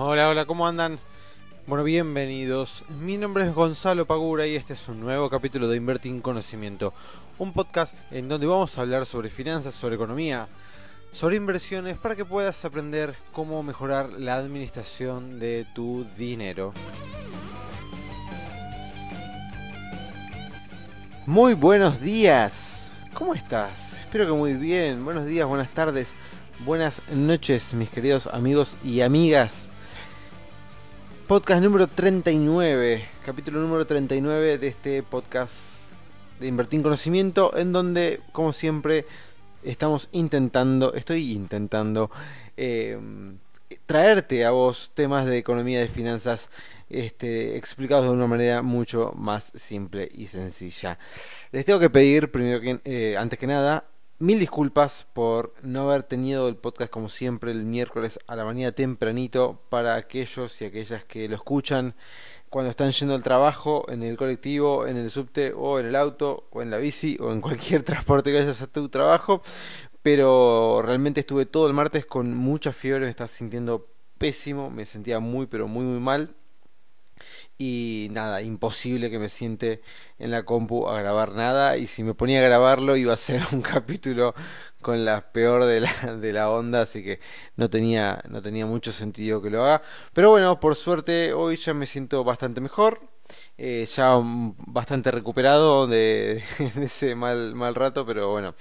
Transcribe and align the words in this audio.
Hola, 0.00 0.28
hola, 0.28 0.44
¿cómo 0.44 0.64
andan? 0.64 1.00
Bueno, 1.66 1.82
bienvenidos. 1.82 2.84
Mi 3.00 3.16
nombre 3.16 3.42
es 3.42 3.52
Gonzalo 3.52 4.06
Pagura 4.06 4.46
y 4.46 4.54
este 4.54 4.74
es 4.74 4.86
un 4.86 5.00
nuevo 5.00 5.28
capítulo 5.28 5.66
de 5.66 5.76
Invertir 5.76 6.12
en 6.12 6.20
Conocimiento, 6.20 6.94
un 7.36 7.52
podcast 7.52 7.96
en 8.12 8.28
donde 8.28 8.46
vamos 8.46 8.78
a 8.78 8.82
hablar 8.82 9.06
sobre 9.06 9.28
finanzas, 9.28 9.74
sobre 9.74 9.96
economía, 9.96 10.46
sobre 11.10 11.34
inversiones 11.34 11.98
para 11.98 12.14
que 12.14 12.24
puedas 12.24 12.64
aprender 12.64 13.16
cómo 13.32 13.60
mejorar 13.64 14.10
la 14.10 14.36
administración 14.36 15.40
de 15.40 15.66
tu 15.74 16.06
dinero. 16.16 16.72
Muy 21.26 21.54
buenos 21.54 22.00
días. 22.00 22.92
¿Cómo 23.14 23.34
estás? 23.34 23.94
Espero 23.94 24.26
que 24.26 24.32
muy 24.32 24.54
bien. 24.54 25.04
Buenos 25.04 25.26
días, 25.26 25.48
buenas 25.48 25.70
tardes, 25.70 26.12
buenas 26.64 27.02
noches, 27.10 27.74
mis 27.74 27.90
queridos 27.90 28.28
amigos 28.28 28.76
y 28.84 29.00
amigas. 29.00 29.67
Podcast 31.28 31.62
número 31.62 31.88
39, 31.88 33.06
capítulo 33.22 33.60
número 33.60 33.86
39 33.86 34.56
de 34.56 34.66
este 34.66 35.02
podcast 35.02 35.92
de 36.40 36.46
Invertir 36.46 36.78
en 36.78 36.82
Conocimiento, 36.82 37.54
en 37.54 37.70
donde, 37.70 38.20
como 38.32 38.54
siempre, 38.54 39.04
estamos 39.62 40.08
intentando, 40.12 40.94
estoy 40.94 41.32
intentando 41.32 42.10
eh, 42.56 42.98
traerte 43.84 44.46
a 44.46 44.52
vos 44.52 44.92
temas 44.94 45.26
de 45.26 45.36
economía, 45.36 45.80
de 45.80 45.88
finanzas, 45.88 46.48
este, 46.88 47.58
explicados 47.58 48.06
de 48.06 48.12
una 48.12 48.26
manera 48.26 48.62
mucho 48.62 49.12
más 49.14 49.52
simple 49.54 50.08
y 50.10 50.28
sencilla. 50.28 50.98
Les 51.52 51.66
tengo 51.66 51.78
que 51.78 51.90
pedir, 51.90 52.30
primero 52.30 52.58
que, 52.62 52.80
eh, 52.86 53.18
antes 53.18 53.38
que 53.38 53.46
nada, 53.46 53.84
Mil 54.20 54.40
disculpas 54.40 55.06
por 55.12 55.54
no 55.62 55.88
haber 55.88 56.02
tenido 56.02 56.48
el 56.48 56.56
podcast 56.56 56.90
como 56.90 57.08
siempre 57.08 57.52
el 57.52 57.62
miércoles 57.62 58.18
a 58.26 58.34
la 58.34 58.44
mañana 58.44 58.72
tempranito 58.72 59.62
para 59.68 59.94
aquellos 59.94 60.60
y 60.60 60.64
aquellas 60.64 61.04
que 61.04 61.28
lo 61.28 61.36
escuchan 61.36 61.94
cuando 62.48 62.68
están 62.68 62.90
yendo 62.90 63.14
al 63.14 63.22
trabajo, 63.22 63.86
en 63.88 64.02
el 64.02 64.16
colectivo, 64.16 64.88
en 64.88 64.96
el 64.96 65.08
subte 65.12 65.52
o 65.56 65.78
en 65.78 65.86
el 65.86 65.94
auto 65.94 66.48
o 66.50 66.62
en 66.62 66.70
la 66.72 66.78
bici 66.78 67.16
o 67.20 67.30
en 67.30 67.40
cualquier 67.40 67.82
transporte 67.84 68.32
que 68.32 68.40
vayas 68.40 68.60
a 68.60 68.66
tu 68.66 68.88
trabajo. 68.88 69.40
Pero 70.02 70.82
realmente 70.82 71.20
estuve 71.20 71.46
todo 71.46 71.68
el 71.68 71.74
martes 71.74 72.04
con 72.04 72.34
mucha 72.34 72.72
fiebre, 72.72 73.04
me 73.04 73.10
estaba 73.10 73.28
sintiendo 73.28 73.86
pésimo, 74.18 74.68
me 74.68 74.84
sentía 74.84 75.20
muy 75.20 75.46
pero 75.46 75.68
muy 75.68 75.84
muy 75.84 76.00
mal 76.00 76.34
y 77.58 78.08
nada, 78.12 78.40
imposible 78.42 79.10
que 79.10 79.18
me 79.18 79.28
siente 79.28 79.82
en 80.18 80.30
la 80.30 80.44
compu 80.44 80.88
a 80.88 80.98
grabar 81.00 81.32
nada 81.32 81.76
y 81.76 81.88
si 81.88 82.04
me 82.04 82.14
ponía 82.14 82.38
a 82.38 82.42
grabarlo 82.42 82.96
iba 82.96 83.12
a 83.12 83.16
ser 83.16 83.42
un 83.52 83.62
capítulo 83.62 84.34
con 84.80 85.04
la 85.04 85.32
peor 85.32 85.64
de 85.64 85.80
la, 85.80 86.16
de 86.20 86.32
la 86.32 86.50
onda, 86.50 86.82
así 86.82 87.02
que 87.02 87.20
no 87.56 87.68
tenía, 87.68 88.22
no 88.28 88.40
tenía 88.42 88.64
mucho 88.64 88.92
sentido 88.92 89.42
que 89.42 89.50
lo 89.50 89.64
haga. 89.64 89.82
Pero 90.12 90.30
bueno, 90.30 90.60
por 90.60 90.76
suerte 90.76 91.32
hoy 91.32 91.56
ya 91.56 91.74
me 91.74 91.86
siento 91.86 92.22
bastante 92.24 92.60
mejor. 92.60 93.17
Eh, 93.60 93.86
ya 93.92 94.20
bastante 94.22 95.10
recuperado 95.10 95.86
de, 95.88 96.44
ese 96.80 97.16
mal, 97.16 97.56
mal 97.56 97.74
rato, 97.74 98.06
pero 98.06 98.30
bueno, 98.30 98.54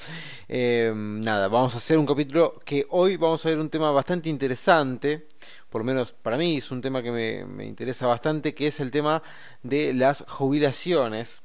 eh, 0.49 0.91
nada, 0.95 1.47
vamos 1.49 1.75
a 1.75 1.77
hacer 1.77 1.99
un 1.99 2.07
capítulo 2.07 2.59
que 2.65 2.87
hoy 2.89 3.15
vamos 3.15 3.45
a 3.45 3.49
ver 3.49 3.59
un 3.59 3.69
tema 3.69 3.91
bastante 3.91 4.27
interesante, 4.27 5.27
por 5.69 5.81
lo 5.81 5.85
menos 5.85 6.13
para 6.13 6.35
mí 6.35 6.57
es 6.57 6.71
un 6.71 6.81
tema 6.81 7.03
que 7.03 7.11
me, 7.11 7.65
interesa 7.65 8.07
bastante, 8.07 8.55
que 8.55 8.65
es 8.65 8.79
el 8.79 8.89
tema 8.89 9.21
de 9.61 9.93
las 9.93 10.25
jubilaciones, 10.27 11.43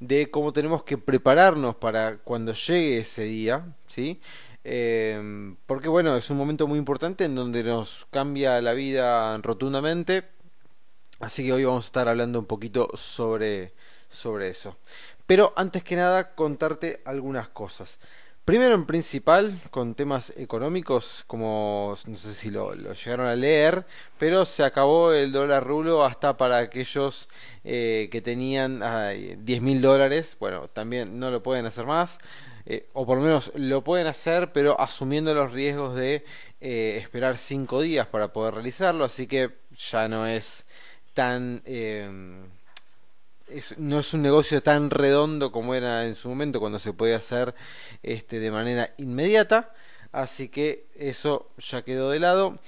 de 0.00 0.30
cómo 0.30 0.54
tenemos 0.54 0.84
que 0.84 0.96
prepararnos 0.96 1.76
para 1.76 2.16
cuando 2.16 2.54
llegue 2.54 2.98
ese 3.00 3.24
día, 3.24 3.74
¿sí? 3.88 4.22
Eh, 4.64 5.54
porque 5.66 5.88
bueno, 5.88 6.16
es 6.16 6.30
un 6.30 6.38
momento 6.38 6.66
muy 6.66 6.78
importante 6.78 7.24
en 7.24 7.34
donde 7.34 7.62
nos 7.62 8.06
cambia 8.10 8.62
la 8.62 8.72
vida 8.72 9.36
rotundamente, 9.38 10.33
así 11.20 11.44
que 11.44 11.52
hoy 11.52 11.64
vamos 11.64 11.84
a 11.84 11.88
estar 11.88 12.08
hablando 12.08 12.38
un 12.38 12.46
poquito 12.46 12.88
sobre, 12.94 13.72
sobre 14.08 14.48
eso. 14.48 14.76
Pero 15.26 15.52
antes 15.56 15.82
que 15.82 15.96
nada, 15.96 16.34
contarte 16.34 17.00
algunas 17.04 17.48
cosas. 17.48 17.98
Primero 18.44 18.74
en 18.74 18.84
principal, 18.84 19.58
con 19.70 19.94
temas 19.94 20.34
económicos, 20.36 21.24
como 21.26 21.96
no 22.06 22.16
sé 22.18 22.34
si 22.34 22.50
lo, 22.50 22.74
llegaron 22.74 23.26
a 23.26 23.34
leer, 23.34 23.86
pero 24.18 24.44
se 24.44 24.64
acabó 24.64 25.12
el 25.14 25.32
dólar 25.32 25.64
rulo 25.64 26.04
hasta 26.04 26.36
para 26.36 26.58
aquellos 26.58 27.30
eh, 27.64 28.10
que 28.12 28.20
tenían 28.20 28.82
10 29.42 29.62
mil 29.62 29.80
dólares. 29.80 30.36
Bueno, 30.38 30.68
también 30.68 31.18
no 31.18 31.30
lo 31.30 31.42
pueden 31.42 31.64
hacer 31.64 31.86
más, 31.86 32.18
eh, 32.66 32.86
o 32.92 33.06
por 33.06 33.16
lo 33.16 33.24
menos 33.24 33.50
lo 33.54 33.82
pueden 33.82 34.06
hacer, 34.06 34.52
pero 34.52 34.78
asumiendo 34.78 35.32
los 35.32 35.52
riesgos 35.52 35.96
de 35.96 36.26
eh, 36.60 36.98
esperar 37.00 37.38
5 37.38 37.80
días 37.80 38.06
para 38.08 38.34
poder 38.34 38.54
realizarlo, 38.54 39.04
así 39.04 39.26
que 39.26 39.56
ya 39.74 40.06
no 40.06 40.26
es 40.26 40.66
tan 41.14 41.62
no 43.78 43.98
es 43.98 44.14
un 44.14 44.22
negocio 44.22 44.62
tan 44.62 44.90
redondo 44.90 45.52
como 45.52 45.74
era 45.74 46.06
en 46.06 46.14
su 46.14 46.28
momento 46.28 46.60
cuando 46.60 46.78
se 46.78 46.92
podía 46.92 47.16
hacer 47.16 47.54
este, 48.02 48.40
de 48.40 48.50
manera 48.50 48.94
inmediata. 48.98 49.72
Así 50.12 50.48
que 50.48 50.86
eso 50.94 51.50
ya 51.58 51.82
quedó 51.82 52.10
de 52.10 52.20
lado. 52.20 52.58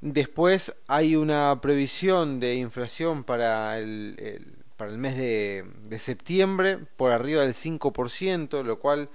Después 0.00 0.74
hay 0.88 1.16
una 1.16 1.60
previsión 1.60 2.40
de 2.40 2.56
inflación 2.56 3.24
para 3.24 3.78
el, 3.78 4.44
para 4.76 4.90
el 4.90 4.98
mes 4.98 5.16
de, 5.16 5.64
de, 5.84 5.98
septiembre 5.98 6.78
por 6.96 7.12
arriba 7.12 7.42
del 7.42 7.54
5%, 7.54 8.62
lo 8.64 8.78
cual 8.78 9.08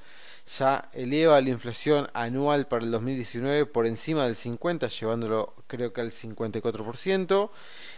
ya 0.57 0.89
eleva 0.94 1.39
la 1.39 1.50
inflación 1.50 2.07
anual 2.13 2.67
para 2.67 2.84
el 2.84 2.91
2019 2.91 3.66
por 3.67 3.85
encima 3.85 4.25
del 4.25 4.35
50%, 4.35 4.89
llevándolo 4.89 5.53
creo 5.67 5.94
que 5.94 6.01
al 6.01 6.12
54%. 6.12 7.50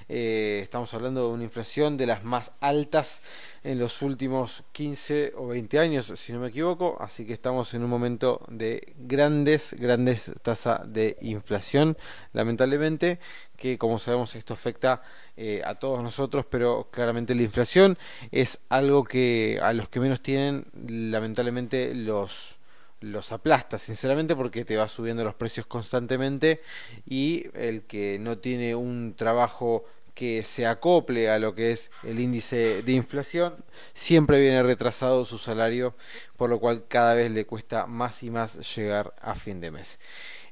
Eh, 0.09 0.59
estamos 0.61 0.93
hablando 0.93 1.27
de 1.27 1.33
una 1.33 1.43
inflación 1.43 1.97
de 1.97 2.05
las 2.05 2.23
más 2.23 2.51
altas 2.59 3.21
en 3.63 3.79
los 3.79 4.01
últimos 4.01 4.63
15 4.73 5.33
o 5.35 5.47
20 5.47 5.79
años, 5.79 6.11
si 6.15 6.33
no 6.33 6.39
me 6.39 6.49
equivoco. 6.49 6.97
Así 6.99 7.25
que 7.25 7.33
estamos 7.33 7.73
en 7.73 7.83
un 7.83 7.89
momento 7.89 8.45
de 8.49 8.93
grandes, 8.97 9.75
grandes 9.79 10.31
tasas 10.41 10.81
de 10.91 11.17
inflación, 11.21 11.97
lamentablemente, 12.33 13.19
que 13.57 13.77
como 13.77 13.99
sabemos 13.99 14.35
esto 14.35 14.53
afecta 14.53 15.01
eh, 15.37 15.61
a 15.65 15.75
todos 15.75 16.03
nosotros, 16.03 16.45
pero 16.49 16.89
claramente 16.91 17.35
la 17.35 17.43
inflación 17.43 17.97
es 18.31 18.59
algo 18.69 19.03
que 19.03 19.59
a 19.61 19.73
los 19.73 19.89
que 19.89 19.99
menos 19.99 20.21
tienen, 20.21 20.65
lamentablemente 20.87 21.93
los 21.95 22.57
los 23.03 23.33
aplasta, 23.33 23.77
sinceramente, 23.77 24.35
porque 24.35 24.65
te 24.65 24.77
va 24.77 24.87
subiendo 24.87 25.23
los 25.23 25.35
precios 25.35 25.65
constantemente 25.65 26.61
y 27.05 27.47
el 27.53 27.83
que 27.83 28.17
no 28.17 28.37
tiene 28.37 28.75
un 28.75 29.13
trabajo 29.15 29.83
que 30.13 30.43
se 30.43 30.65
acople 30.65 31.29
a 31.29 31.39
lo 31.39 31.55
que 31.55 31.71
es 31.71 31.91
el 32.03 32.19
índice 32.19 32.83
de 32.83 32.91
inflación, 32.91 33.55
siempre 33.93 34.39
viene 34.39 34.61
retrasado 34.63 35.25
su 35.25 35.37
salario, 35.37 35.95
por 36.37 36.49
lo 36.49 36.59
cual 36.59 36.85
cada 36.87 37.15
vez 37.15 37.31
le 37.31 37.45
cuesta 37.45 37.87
más 37.87 38.23
y 38.23 38.29
más 38.29 38.75
llegar 38.75 39.13
a 39.21 39.35
fin 39.35 39.59
de 39.59 39.71
mes. 39.71 39.99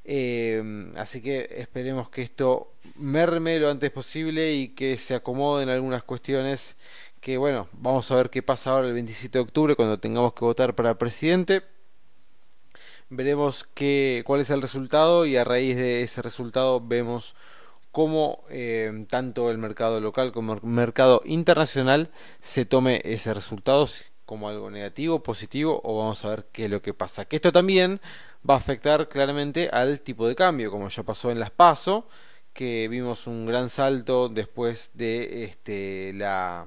Eh, 0.04 0.92
así 0.96 1.22
que 1.22 1.48
esperemos 1.58 2.08
que 2.08 2.22
esto 2.22 2.72
merme 2.96 3.58
lo 3.58 3.70
antes 3.70 3.90
posible 3.90 4.52
y 4.54 4.68
que 4.68 4.96
se 4.96 5.14
acomoden 5.14 5.68
algunas 5.68 6.02
cuestiones 6.02 6.76
que 7.20 7.38
bueno, 7.38 7.68
vamos 7.72 8.10
a 8.10 8.16
ver 8.16 8.30
qué 8.30 8.42
pasa 8.42 8.72
ahora 8.72 8.88
el 8.88 8.94
27 8.94 9.38
de 9.38 9.42
octubre 9.42 9.76
cuando 9.76 10.00
tengamos 10.00 10.32
que 10.34 10.44
votar 10.44 10.74
para 10.74 10.98
presidente. 10.98 11.62
Veremos 13.10 13.68
qué, 13.74 14.24
cuál 14.26 14.40
es 14.40 14.50
el 14.50 14.60
resultado 14.60 15.24
y 15.24 15.36
a 15.36 15.44
raíz 15.44 15.76
de 15.76 16.02
ese 16.02 16.20
resultado 16.20 16.80
vemos 16.80 17.36
cómo 17.92 18.42
eh, 18.48 19.06
tanto 19.08 19.50
el 19.52 19.58
mercado 19.58 20.00
local 20.00 20.32
como 20.32 20.54
el 20.54 20.62
mercado 20.64 21.22
internacional 21.24 22.10
se 22.40 22.64
tome 22.64 23.00
ese 23.04 23.32
resultado 23.34 23.86
como 24.26 24.48
algo 24.48 24.70
negativo, 24.70 25.22
positivo 25.22 25.80
o 25.84 25.98
vamos 25.98 26.24
a 26.24 26.28
ver 26.28 26.46
qué 26.50 26.64
es 26.64 26.70
lo 26.70 26.82
que 26.82 26.94
pasa. 26.94 27.26
Que 27.26 27.36
esto 27.36 27.52
también 27.52 28.00
va 28.48 28.54
a 28.54 28.56
afectar 28.58 29.08
claramente 29.08 29.68
al 29.68 30.00
tipo 30.00 30.26
de 30.28 30.34
cambio, 30.34 30.70
como 30.70 30.88
ya 30.88 31.02
pasó 31.02 31.30
en 31.30 31.40
las 31.40 31.50
PASO, 31.50 32.06
que 32.52 32.88
vimos 32.88 33.26
un 33.26 33.46
gran 33.46 33.68
salto 33.68 34.28
después 34.28 34.90
de 34.94 35.44
este, 35.44 36.12
la, 36.14 36.66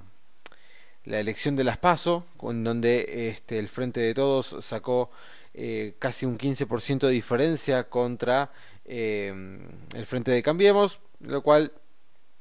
la 1.04 1.20
elección 1.20 1.56
de 1.56 1.64
las 1.64 1.78
PASO, 1.78 2.26
en 2.44 2.64
donde 2.64 3.30
este, 3.30 3.60
el 3.60 3.70
Frente 3.70 4.00
de 4.00 4.14
Todos 4.14 4.58
sacó 4.62 5.12
eh, 5.54 5.96
casi 6.00 6.26
un 6.26 6.38
15% 6.38 7.00
de 7.08 7.12
diferencia 7.12 7.86
contra 7.90 8.52
eh, 8.86 9.34
el 9.94 10.06
Frente 10.06 10.32
de 10.32 10.42
Cambiemos 10.42 11.00
lo 11.20 11.42
cual 11.42 11.72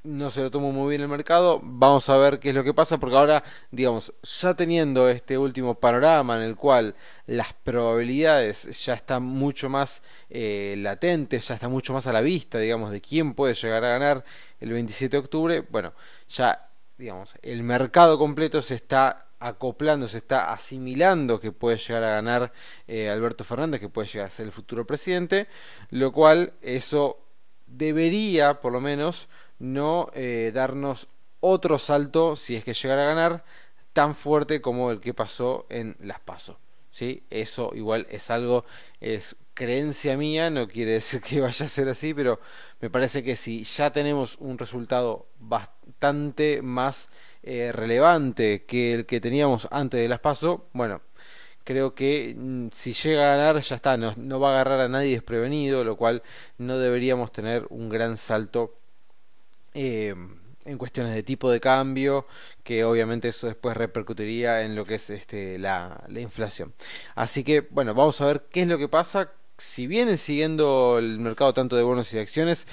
no 0.04 0.30
se 0.30 0.42
lo 0.42 0.50
tomó 0.50 0.70
muy 0.70 0.90
bien 0.90 1.02
el 1.02 1.08
mercado. 1.08 1.60
Vamos 1.62 2.08
a 2.10 2.16
ver 2.18 2.38
qué 2.38 2.50
es 2.50 2.54
lo 2.54 2.62
que 2.62 2.74
pasa, 2.74 2.98
porque 2.98 3.16
ahora, 3.16 3.42
digamos, 3.70 4.12
ya 4.22 4.54
teniendo 4.54 5.08
este 5.08 5.38
último 5.38 5.74
panorama 5.74 6.36
en 6.36 6.44
el 6.44 6.56
cual 6.56 6.94
las 7.26 7.54
probabilidades 7.54 8.84
ya 8.84 8.94
están 8.94 9.22
mucho 9.22 9.70
más 9.70 10.02
eh, 10.28 10.74
latentes, 10.78 11.48
ya 11.48 11.54
está 11.54 11.68
mucho 11.68 11.94
más 11.94 12.06
a 12.06 12.12
la 12.12 12.20
vista, 12.20 12.58
digamos, 12.58 12.92
de 12.92 13.00
quién 13.00 13.34
puede 13.34 13.54
llegar 13.54 13.82
a 13.84 13.88
ganar 13.88 14.24
el 14.60 14.72
27 14.72 15.16
de 15.16 15.18
octubre, 15.18 15.60
bueno, 15.70 15.94
ya, 16.28 16.70
digamos, 16.98 17.34
el 17.42 17.62
mercado 17.62 18.18
completo 18.18 18.60
se 18.60 18.74
está 18.74 19.26
acoplando, 19.40 20.06
se 20.06 20.18
está 20.18 20.52
asimilando 20.52 21.40
que 21.40 21.52
puede 21.52 21.78
llegar 21.78 22.04
a 22.04 22.14
ganar 22.14 22.52
eh, 22.86 23.08
Alberto 23.08 23.44
Fernández, 23.44 23.80
que 23.80 23.88
puede 23.88 24.08
llegar 24.08 24.26
a 24.26 24.30
ser 24.30 24.46
el 24.46 24.52
futuro 24.52 24.86
presidente, 24.86 25.48
lo 25.90 26.12
cual 26.12 26.52
eso 26.60 27.20
debería, 27.66 28.60
por 28.60 28.72
lo 28.72 28.80
menos, 28.80 29.28
no 29.58 30.10
eh, 30.14 30.50
darnos 30.54 31.08
otro 31.40 31.78
salto, 31.78 32.36
si 32.36 32.56
es 32.56 32.64
que 32.64 32.74
llegara 32.74 33.02
a 33.02 33.14
ganar, 33.14 33.44
tan 33.92 34.14
fuerte 34.14 34.60
como 34.60 34.90
el 34.90 35.00
que 35.00 35.14
pasó 35.14 35.66
en 35.68 35.96
las 36.00 36.20
pasos. 36.20 36.56
¿sí? 36.90 37.24
Eso 37.30 37.72
igual 37.74 38.06
es 38.10 38.30
algo, 38.30 38.64
es 39.00 39.36
creencia 39.54 40.16
mía, 40.16 40.50
no 40.50 40.68
quiere 40.68 40.92
decir 40.92 41.20
que 41.20 41.40
vaya 41.40 41.66
a 41.66 41.68
ser 41.68 41.88
así, 41.88 42.14
pero 42.14 42.40
me 42.80 42.90
parece 42.90 43.22
que 43.22 43.36
si 43.36 43.64
ya 43.64 43.92
tenemos 43.92 44.36
un 44.38 44.58
resultado 44.58 45.28
bastante 45.38 46.62
más 46.62 47.08
eh, 47.42 47.72
relevante 47.72 48.64
que 48.64 48.94
el 48.94 49.06
que 49.06 49.20
teníamos 49.20 49.68
antes 49.70 50.00
de 50.00 50.08
las 50.08 50.20
paso, 50.20 50.68
bueno, 50.72 51.02
creo 51.64 51.94
que 51.94 52.34
mm, 52.36 52.68
si 52.72 52.92
llega 52.92 53.32
a 53.32 53.36
ganar 53.36 53.60
ya 53.60 53.76
está, 53.76 53.96
no, 53.96 54.40
va 54.40 54.50
a 54.50 54.52
agarrar 54.52 54.80
a 54.80 54.88
nadie 54.88 55.12
desprevenido, 55.12 55.84
lo 55.84 55.96
cual 55.96 56.22
no 56.58 56.78
deberíamos 56.78 57.32
tener 57.32 57.66
un 57.70 57.88
gran 57.88 58.16
salto. 58.16 58.74
Eh, 59.74 60.14
en 60.64 60.78
cuestiones 60.78 61.14
de 61.14 61.22
tipo 61.22 61.50
de 61.50 61.60
cambio, 61.60 62.26
que 62.62 62.84
obviamente 62.84 63.28
eso 63.28 63.46
después 63.46 63.76
repercutiría 63.76 64.62
en 64.62 64.74
lo 64.74 64.84
que 64.86 64.94
es 64.94 65.10
este, 65.10 65.58
la, 65.58 66.04
la, 66.08 66.20
inflación. 66.20 66.72
Así 67.14 67.44
que, 67.44 67.60
bueno, 67.60 67.94
vamos 67.94 68.20
a 68.20 68.26
ver 68.26 68.46
qué 68.50 68.62
es 68.62 68.68
lo 68.68 68.78
que 68.78 68.88
pasa. 68.88 69.32
Si 69.58 69.86
vienen 69.86 70.18
siguiendo 70.18 70.98
el 70.98 71.18
mercado 71.18 71.52
tanto 71.54 71.76
de 71.76 71.82
bonos 71.82 72.12
y 72.12 72.16
de 72.16 72.22
acciones, 72.22 72.66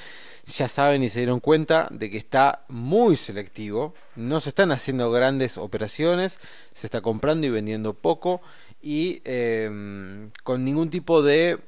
ya 0.46 0.68
saben 0.68 1.04
y 1.04 1.10
se 1.10 1.20
dieron 1.20 1.40
cuenta 1.40 1.88
de 1.92 2.10
que 2.10 2.18
está 2.18 2.64
muy 2.70 3.16
selectivo. 3.16 3.94
No 4.16 4.40
se 4.40 4.50
están 4.50 4.72
haciendo 4.72 5.12
grandes 5.12 5.58
operaciones, 5.58 6.40
se 6.74 6.88
está 6.88 7.02
comprando 7.02 7.46
y 7.46 7.50
vendiendo 7.50 7.94
poco 7.94 8.42
y 8.82 9.22
em, 9.26 10.32
con 10.44 10.66
ningún 10.66 10.90
tipo 10.90 11.22
de, 11.22 11.60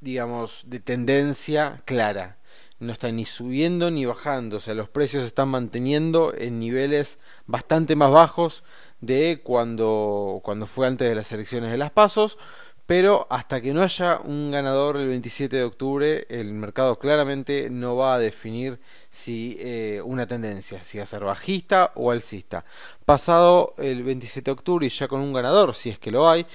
digamos, 0.00 0.64
de 0.66 0.80
tendencia 0.80 1.82
clara 1.86 2.36
no 2.80 2.92
está 2.92 3.10
ni 3.10 3.24
subiendo 3.24 3.90
ni 3.90 4.04
bajando, 4.04 4.58
o 4.58 4.60
sea, 4.60 4.74
los 4.74 4.88
precios 4.88 5.22
se 5.22 5.28
están 5.28 5.48
manteniendo 5.48 6.34
en 6.36 6.58
niveles 6.58 7.18
bastante 7.46 7.96
más 7.96 8.10
bajos 8.10 8.64
de 9.00 9.40
cuando, 9.42 10.40
cuando 10.42 10.66
fue 10.66 10.86
antes 10.86 11.08
de 11.08 11.14
las 11.14 11.30
elecciones 11.32 11.70
de 11.70 11.78
las 11.78 11.90
pasos, 11.90 12.38
pero 12.86 13.26
hasta 13.30 13.62
que 13.62 13.72
no 13.72 13.82
haya 13.82 14.20
un 14.22 14.50
ganador 14.50 14.98
el 14.98 15.08
27 15.08 15.56
de 15.56 15.64
octubre, 15.64 16.26
el 16.28 16.52
mercado 16.52 16.98
claramente 16.98 17.70
no 17.70 17.96
va 17.96 18.14
a 18.14 18.18
definir 18.18 18.78
si 19.10 19.56
eh, 19.58 20.02
una 20.04 20.26
tendencia, 20.26 20.82
si 20.82 20.98
va 20.98 21.04
a 21.04 21.06
ser 21.06 21.24
bajista 21.24 21.92
o 21.94 22.10
alcista. 22.10 22.66
Pasado 23.06 23.74
el 23.78 24.02
27 24.02 24.44
de 24.44 24.52
octubre 24.52 24.86
y 24.86 24.90
ya 24.90 25.08
con 25.08 25.20
un 25.20 25.32
ganador, 25.32 25.74
si 25.74 25.88
es 25.88 25.98
que 25.98 26.10
lo 26.10 26.28
hay, 26.28 26.46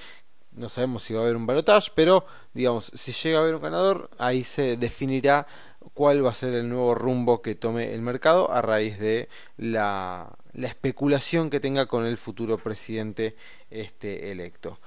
no 0.52 0.68
sabemos 0.68 1.02
si 1.02 1.14
va 1.14 1.20
a 1.20 1.22
haber 1.24 1.36
un 1.36 1.46
balotage, 1.46 1.90
pero 1.94 2.24
digamos, 2.54 2.92
si 2.94 3.12
llega 3.12 3.38
a 3.38 3.42
haber 3.42 3.56
un 3.56 3.62
ganador, 3.62 4.10
ahí 4.18 4.44
se 4.44 4.76
definirá 4.76 5.46
cuál 6.00 6.24
va 6.24 6.30
a 6.30 6.32
ser 6.32 6.54
el 6.54 6.66
nuevo 6.66 6.94
rumbo 6.94 7.42
que 7.42 7.54
tome 7.54 7.92
el 7.92 8.00
mercado 8.00 8.50
a 8.50 8.62
raíz 8.62 8.98
de 8.98 9.28
la, 9.58 10.34
especulación 10.54 11.50
que 11.50 11.60
tenga 11.60 11.84
con 11.84 12.06
el 12.06 12.16
futuro 12.16 12.56
presidente 12.56 13.36
este, 13.68 14.32
electo. 14.32 14.78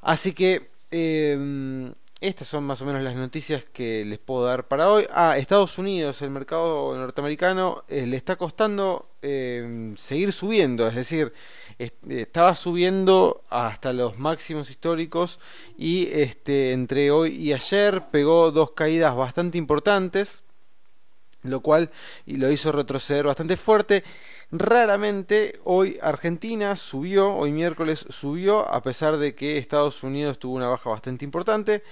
Así 0.00 0.32
que 0.32 0.70
em, 0.90 1.92
estas 2.22 2.46
son 2.46 2.62
más 2.62 2.80
o 2.80 2.84
menos 2.84 3.02
las 3.02 3.16
noticias 3.16 3.64
que 3.64 4.04
les 4.04 4.20
puedo 4.20 4.44
dar 4.44 4.68
para 4.68 4.88
hoy. 4.88 5.06
Ah, 5.10 5.36
Estados 5.38 5.76
Unidos, 5.76 6.22
el 6.22 6.30
mercado 6.30 6.96
norteamericano, 6.96 7.82
eh, 7.88 8.06
le 8.06 8.16
está 8.16 8.36
costando 8.36 9.08
em, 9.22 9.96
seguir 9.96 10.32
subiendo, 10.32 10.86
es 10.86 10.94
decir, 10.94 11.32
estaba 11.78 12.54
subiendo 12.54 13.42
hasta 13.50 13.92
los 13.92 14.18
máximos 14.18 14.70
históricos 14.70 15.40
y 15.76 16.08
este, 16.12 16.72
entre 16.72 17.10
hoy 17.10 17.34
y 17.34 17.52
ayer 17.52 18.04
pegó 18.12 18.52
dos 18.52 18.70
caídas 18.70 19.16
bastante 19.16 19.58
importantes, 19.58 20.44
lo 21.42 21.60
cual 21.60 21.90
y 22.24 22.36
lo 22.36 22.52
hizo 22.52 22.70
retroceder 22.70 23.26
bastante 23.26 23.56
fuerte. 23.56 24.04
Raramente 24.54 25.58
hoy 25.64 25.98
Argentina 26.02 26.76
subió, 26.76 27.34
hoy 27.34 27.52
miércoles 27.52 28.04
subió, 28.10 28.68
a 28.68 28.82
pesar 28.82 29.16
de 29.16 29.34
que 29.34 29.56
Estados 29.56 30.02
Unidos 30.02 30.38
tuvo 30.38 30.56
una 30.56 30.68
baja 30.68 30.90
bastante 30.90 31.24
importante. 31.24 31.82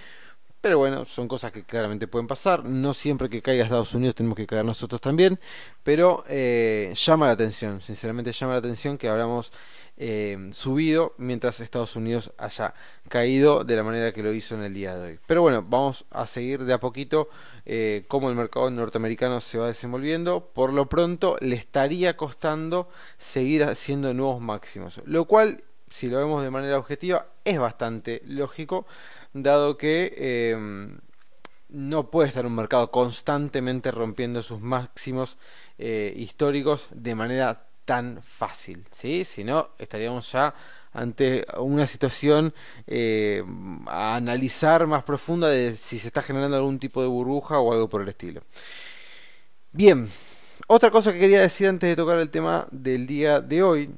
Pero 0.60 0.76
bueno, 0.76 1.06
son 1.06 1.26
cosas 1.26 1.52
que 1.52 1.64
claramente 1.64 2.06
pueden 2.06 2.26
pasar. 2.26 2.64
No 2.64 2.92
siempre 2.92 3.30
que 3.30 3.40
caiga 3.40 3.64
Estados 3.64 3.94
Unidos 3.94 4.14
tenemos 4.14 4.36
que 4.36 4.46
caer 4.46 4.64
nosotros 4.64 5.00
también. 5.00 5.40
Pero 5.82 6.24
eh, 6.28 6.92
llama 6.94 7.26
la 7.26 7.32
atención, 7.32 7.80
sinceramente 7.80 8.32
llama 8.32 8.52
la 8.52 8.58
atención 8.58 8.98
que 8.98 9.08
hablamos 9.08 9.52
eh, 9.96 10.50
subido 10.52 11.14
mientras 11.18 11.60
Estados 11.60 11.94
Unidos 11.94 12.32
haya 12.38 12.72
caído 13.08 13.64
de 13.64 13.76
la 13.76 13.82
manera 13.82 14.12
que 14.12 14.22
lo 14.22 14.32
hizo 14.32 14.54
en 14.54 14.62
el 14.62 14.74
día 14.74 14.96
de 14.96 15.12
hoy. 15.12 15.18
Pero 15.26 15.42
bueno, 15.42 15.62
vamos 15.66 16.04
a 16.10 16.26
seguir 16.26 16.64
de 16.64 16.74
a 16.74 16.80
poquito 16.80 17.28
eh, 17.66 18.04
cómo 18.08 18.28
el 18.28 18.36
mercado 18.36 18.70
norteamericano 18.70 19.40
se 19.40 19.58
va 19.58 19.66
desenvolviendo. 19.66 20.50
Por 20.54 20.74
lo 20.74 20.90
pronto 20.90 21.36
le 21.40 21.56
estaría 21.56 22.16
costando 22.16 22.88
seguir 23.16 23.64
haciendo 23.64 24.12
nuevos 24.12 24.40
máximos. 24.40 25.00
Lo 25.04 25.24
cual, 25.26 25.64
si 25.90 26.08
lo 26.08 26.18
vemos 26.18 26.42
de 26.42 26.50
manera 26.50 26.78
objetiva, 26.78 27.26
es 27.44 27.58
bastante 27.58 28.22
lógico 28.26 28.86
dado 29.32 29.76
que 29.76 30.52
em, 30.52 30.98
no 31.68 32.10
puede 32.10 32.28
estar 32.28 32.46
un 32.46 32.54
mercado 32.54 32.90
constantemente 32.90 33.90
rompiendo 33.90 34.42
sus 34.42 34.60
máximos 34.60 35.38
eh, 35.78 36.12
históricos 36.16 36.88
de 36.92 37.14
manera 37.14 37.66
tan 37.84 38.22
fácil, 38.22 38.86
¿sí? 38.90 39.24
Si 39.24 39.44
no, 39.44 39.70
estaríamos 39.78 40.30
ya 40.30 40.54
ante 40.92 41.46
una 41.58 41.86
situación 41.86 42.52
eh, 42.86 43.42
a 43.86 44.16
analizar 44.16 44.86
más 44.86 45.04
profunda 45.04 45.48
de 45.48 45.76
si 45.76 45.98
se 45.98 46.08
está 46.08 46.22
generando 46.22 46.56
algún 46.56 46.78
tipo 46.78 47.02
de 47.02 47.08
burbuja 47.08 47.58
o 47.60 47.72
algo 47.72 47.88
por 47.88 48.02
el 48.02 48.08
estilo. 48.08 48.42
Bien, 49.72 50.10
otra 50.66 50.90
cosa 50.90 51.12
que 51.12 51.20
quería 51.20 51.40
decir 51.40 51.68
antes 51.68 51.88
de 51.88 51.96
tocar 51.96 52.18
el 52.18 52.30
tema 52.30 52.66
del 52.70 53.06
día 53.06 53.40
de 53.40 53.62
hoy 53.62 53.90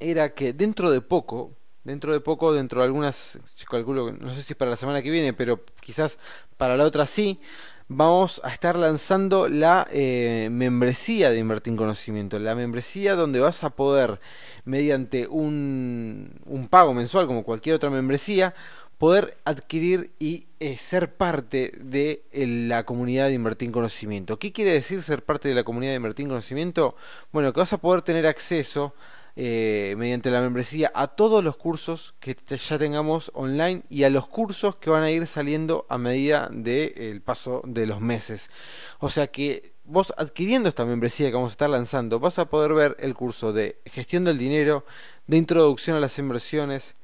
era 0.00 0.34
que 0.34 0.52
dentro 0.52 0.90
de 0.90 1.00
poco, 1.00 1.52
dentro 1.86 2.12
de 2.12 2.20
poco, 2.20 2.52
dentro 2.52 2.80
de 2.80 2.86
algunas, 2.86 3.38
calculo, 3.70 4.12
no 4.12 4.32
sé 4.34 4.42
si 4.42 4.54
para 4.54 4.72
la 4.72 4.76
semana 4.76 5.02
que 5.02 5.10
viene, 5.10 5.32
pero 5.32 5.64
quizás 5.80 6.18
para 6.56 6.76
la 6.76 6.84
otra 6.84 7.06
sí, 7.06 7.38
vamos 7.86 8.40
a 8.42 8.52
estar 8.52 8.74
lanzando 8.74 9.48
la 9.48 9.86
eh, 9.92 10.48
membresía 10.50 11.30
de 11.30 11.38
Invertir 11.38 11.72
en 11.72 11.76
Conocimiento. 11.76 12.40
La 12.40 12.56
membresía 12.56 13.14
donde 13.14 13.38
vas 13.38 13.62
a 13.62 13.70
poder, 13.70 14.20
mediante 14.64 15.28
un, 15.28 16.40
un 16.44 16.66
pago 16.66 16.92
mensual 16.92 17.28
como 17.28 17.44
cualquier 17.44 17.76
otra 17.76 17.88
membresía, 17.88 18.52
poder 18.98 19.36
adquirir 19.44 20.10
y 20.18 20.48
eh, 20.58 20.78
ser 20.78 21.14
parte 21.14 21.72
de 21.78 22.24
la 22.32 22.84
comunidad 22.84 23.28
de 23.28 23.34
Invertir 23.34 23.66
en 23.66 23.72
Conocimiento. 23.72 24.40
¿Qué 24.40 24.50
quiere 24.50 24.72
decir 24.72 25.02
ser 25.02 25.22
parte 25.22 25.48
de 25.48 25.54
la 25.54 25.62
comunidad 25.62 25.92
de 25.92 25.96
Invertir 25.96 26.24
en 26.24 26.30
Conocimiento? 26.30 26.96
Bueno, 27.30 27.52
que 27.52 27.60
vas 27.60 27.72
a 27.72 27.78
poder 27.78 28.02
tener 28.02 28.26
acceso 28.26 28.92
eh, 29.38 29.94
mediante 29.98 30.30
la 30.30 30.40
membresía 30.40 30.90
a 30.94 31.08
todos 31.08 31.44
los 31.44 31.58
cursos 31.58 32.14
que 32.20 32.34
ya 32.56 32.78
tengamos 32.78 33.30
online 33.34 33.82
y 33.90 34.04
a 34.04 34.10
los 34.10 34.26
cursos 34.26 34.76
que 34.76 34.88
van 34.88 35.02
a 35.02 35.10
ir 35.10 35.26
saliendo 35.26 35.84
a 35.90 35.98
medida 35.98 36.48
del 36.50 37.20
paso 37.20 37.60
de 37.66 37.84
los 37.86 38.00
meses. 38.00 38.50
O 38.98 39.10
sea 39.10 39.26
que 39.26 39.74
vos 39.84 40.14
adquiriendo 40.16 40.70
esta 40.70 40.86
membresía 40.86 41.28
que 41.28 41.34
vamos 41.34 41.50
a 41.50 41.52
estar 41.52 41.68
lanzando 41.68 42.18
vas 42.18 42.38
a 42.38 42.48
poder 42.48 42.72
ver 42.72 42.96
el 42.98 43.12
curso 43.12 43.52
de 43.52 43.78
gestión 43.84 44.24
del 44.24 44.38
dinero, 44.38 44.86
de 45.26 45.36
introducción 45.36 45.98
a 45.98 46.00
las 46.00 46.18
inversiones, 46.18 46.94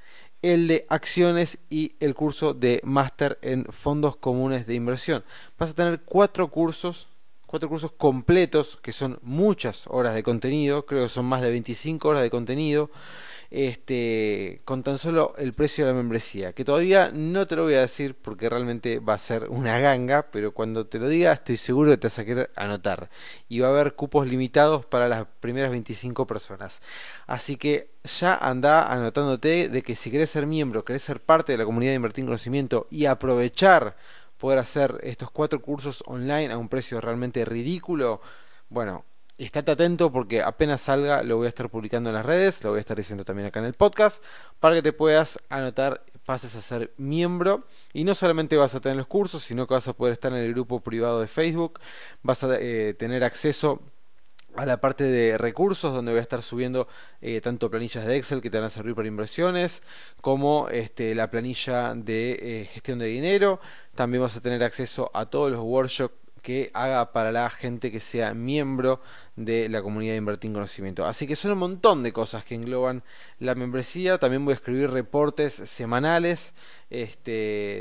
el 0.41 0.69
de 0.69 0.87
acciones 0.89 1.59
y 1.69 1.97
el 2.01 2.15
curso 2.15 2.55
de 2.55 2.81
máster 2.83 3.39
en 3.43 3.67
fondos 3.67 4.17
comunes 4.17 4.67
de 4.67 4.75
inversión. 4.75 5.23
Vas 5.59 5.71
a 5.71 5.75
tener 5.75 6.01
cuatro 6.01 6.49
cursos 6.49 7.09
cuatro 7.53 7.69
cursos 7.69 7.93
completos, 7.93 8.79
que 8.81 8.95
son 8.95 9.19
muchas 9.21 9.85
horas 9.89 10.15
de 10.15 10.23
contenido, 10.23 10.87
creo 10.87 11.03
que 11.03 11.11
son 11.11 11.27
más 11.27 11.43
de 11.43 11.51
25 11.51 12.09
horas 12.09 12.23
de 12.23 12.31
contenido, 12.31 12.91
este, 13.51 14.63
con 14.65 14.83
tan 14.83 14.97
solo 14.97 15.35
el 15.37 15.53
precio 15.53 15.85
de 15.85 15.93
la 15.93 15.99
membresía, 15.99 16.55
que 16.55 16.65
todavía 16.65 17.11
no 17.13 17.47
te 17.47 17.57
lo 17.57 17.65
voy 17.65 17.75
a 17.75 17.83
decir 17.83 18.15
porque 18.15 18.49
realmente 18.49 19.01
va 19.01 19.13
a 19.13 19.19
ser 19.19 19.51
una 19.51 19.79
ganga, 19.79 20.29
pero 20.33 20.53
cuando 20.55 20.87
te 20.87 20.99
lo 20.99 21.11
diga 21.11 21.31
estoy 21.31 21.59
seguro 21.59 21.91
que 21.91 21.99
te 21.99 22.07
vas 22.07 22.19
a 22.19 22.25
querer 22.25 22.51
anotar. 22.57 23.11
Y 23.51 23.61
va 23.61 23.69
a 23.69 23.73
haber 23.73 23.97
cupos 23.97 24.27
limitados 24.27 24.87
para 24.87 25.07
las 25.07 25.27
primeras 25.41 25.73
25 25.73 26.27
personas. 26.27 26.81
Así 27.27 27.57
que 27.57 27.91
ya 28.03 28.35
anda 28.35 28.91
anotándote 28.91 29.69
de 29.69 29.83
que 29.83 29.95
si 29.95 30.11
querés 30.11 30.31
ser 30.31 30.47
miembro, 30.47 30.87
querés 30.87 31.03
ser 31.03 31.21
parte 31.21 31.53
de 31.53 31.59
la 31.59 31.67
comunidad 31.67 31.91
de 31.91 31.97
Invertir 31.97 32.23
en 32.23 32.29
Conocimiento 32.29 32.87
y 32.91 33.05
aprovechar 33.05 33.95
poder 34.43 34.59
hacer 34.59 34.99
estos 35.05 35.31
cuatro 35.31 35.63
cursos 35.63 36.03
online 36.05 36.53
a 36.53 36.59
un 36.59 36.69
precio 36.69 37.01
realmente 37.01 37.45
ridículo, 37.45 38.21
bueno, 38.71 39.05
estate 39.39 39.71
atento 39.71 40.11
porque 40.11 40.43
apenas 40.43 40.81
salga 40.81 41.23
lo 41.23 41.37
voy 41.37 41.47
a 41.47 41.49
estar 41.49 41.71
publicando 41.71 42.11
en 42.11 42.15
las 42.15 42.27
redes, 42.27 42.65
lo 42.65 42.71
voy 42.71 42.79
a 42.79 42.81
estar 42.81 42.97
diciendo 42.97 43.25
también 43.25 43.47
acá 43.47 43.61
en 43.61 43.67
el 43.67 43.75
podcast, 43.75 44.21
para 44.59 44.75
que 44.75 44.83
te 44.83 44.93
puedas 44.93 45.39
anotar, 45.49 46.03
pases 46.25 46.57
a 46.57 46.61
ser 46.61 46.93
miembro. 46.97 47.69
Y 47.93 48.03
no 48.03 48.17
solamente 48.17 48.57
vas 48.57 48.75
a 48.75 48.81
tener 48.81 48.97
los 48.97 49.07
cursos, 49.07 49.45
sino 49.45 49.69
que 49.69 49.75
vas 49.75 49.87
a 49.87 49.93
poder 49.93 50.15
estar 50.15 50.33
en 50.33 50.39
el 50.39 50.53
grupo 50.53 50.81
privado 50.81 51.21
de 51.21 51.29
Facebook, 51.29 51.79
vas 52.25 52.43
a 52.43 52.49
eh, 52.59 52.95
tener 52.95 53.23
acceso 53.23 53.81
a 54.57 54.67
la 54.67 54.81
parte 54.81 55.05
de 55.05 55.39
recursos 55.39 55.95
donde 55.95 56.13
voy 56.13 56.19
a 56.19 56.23
estar 56.23 56.43
subiendo 56.43 56.89
eh, 57.21 57.41
tanto 57.41 57.71
planillas 57.71 58.07
de 58.07 58.17
Excel 58.17 58.41
que 58.41 58.51
te 58.51 58.59
van 58.59 58.67
a 58.67 58.71
servir 58.71 58.95
para 58.95 59.09
inversiones 59.09 59.83
como 60.21 60.69
este, 60.69 61.15
la 61.15 61.31
planilla 61.31 61.95
de 61.95 62.33
eh, 62.41 62.65
gestión 62.67 62.99
de 62.99 63.07
dinero. 63.07 63.61
También 63.95 64.23
vas 64.23 64.37
a 64.37 64.41
tener 64.41 64.63
acceso 64.63 65.11
a 65.15 65.27
todos 65.27 65.51
los 65.51 65.61
workshops 65.61 66.22
que 66.43 66.71
haga 66.75 67.13
para 67.13 67.33
la 67.33 67.49
gente 67.49 67.91
que 67.93 68.01
sea 68.01 68.35
miembro 68.35 69.01
de 69.37 69.69
la 69.69 69.81
comunidad 69.81 70.13
de 70.13 70.19
Invertir 70.19 70.49
en 70.49 70.55
Conocimiento. 70.55 71.07
Así 71.07 71.27
que 71.27 71.37
son 71.37 71.53
un 71.53 71.59
montón 71.59 72.03
de 72.03 72.13
cosas 72.13 72.45
que 72.45 72.55
engloban 72.55 73.03
la 73.39 73.55
membresía. 73.55 74.19
También 74.19 74.45
voy 74.45 74.53
a 74.53 74.57
escribir 74.57 74.91
reportes 74.91 75.55
semanales 75.55 76.53
este, 76.91 77.31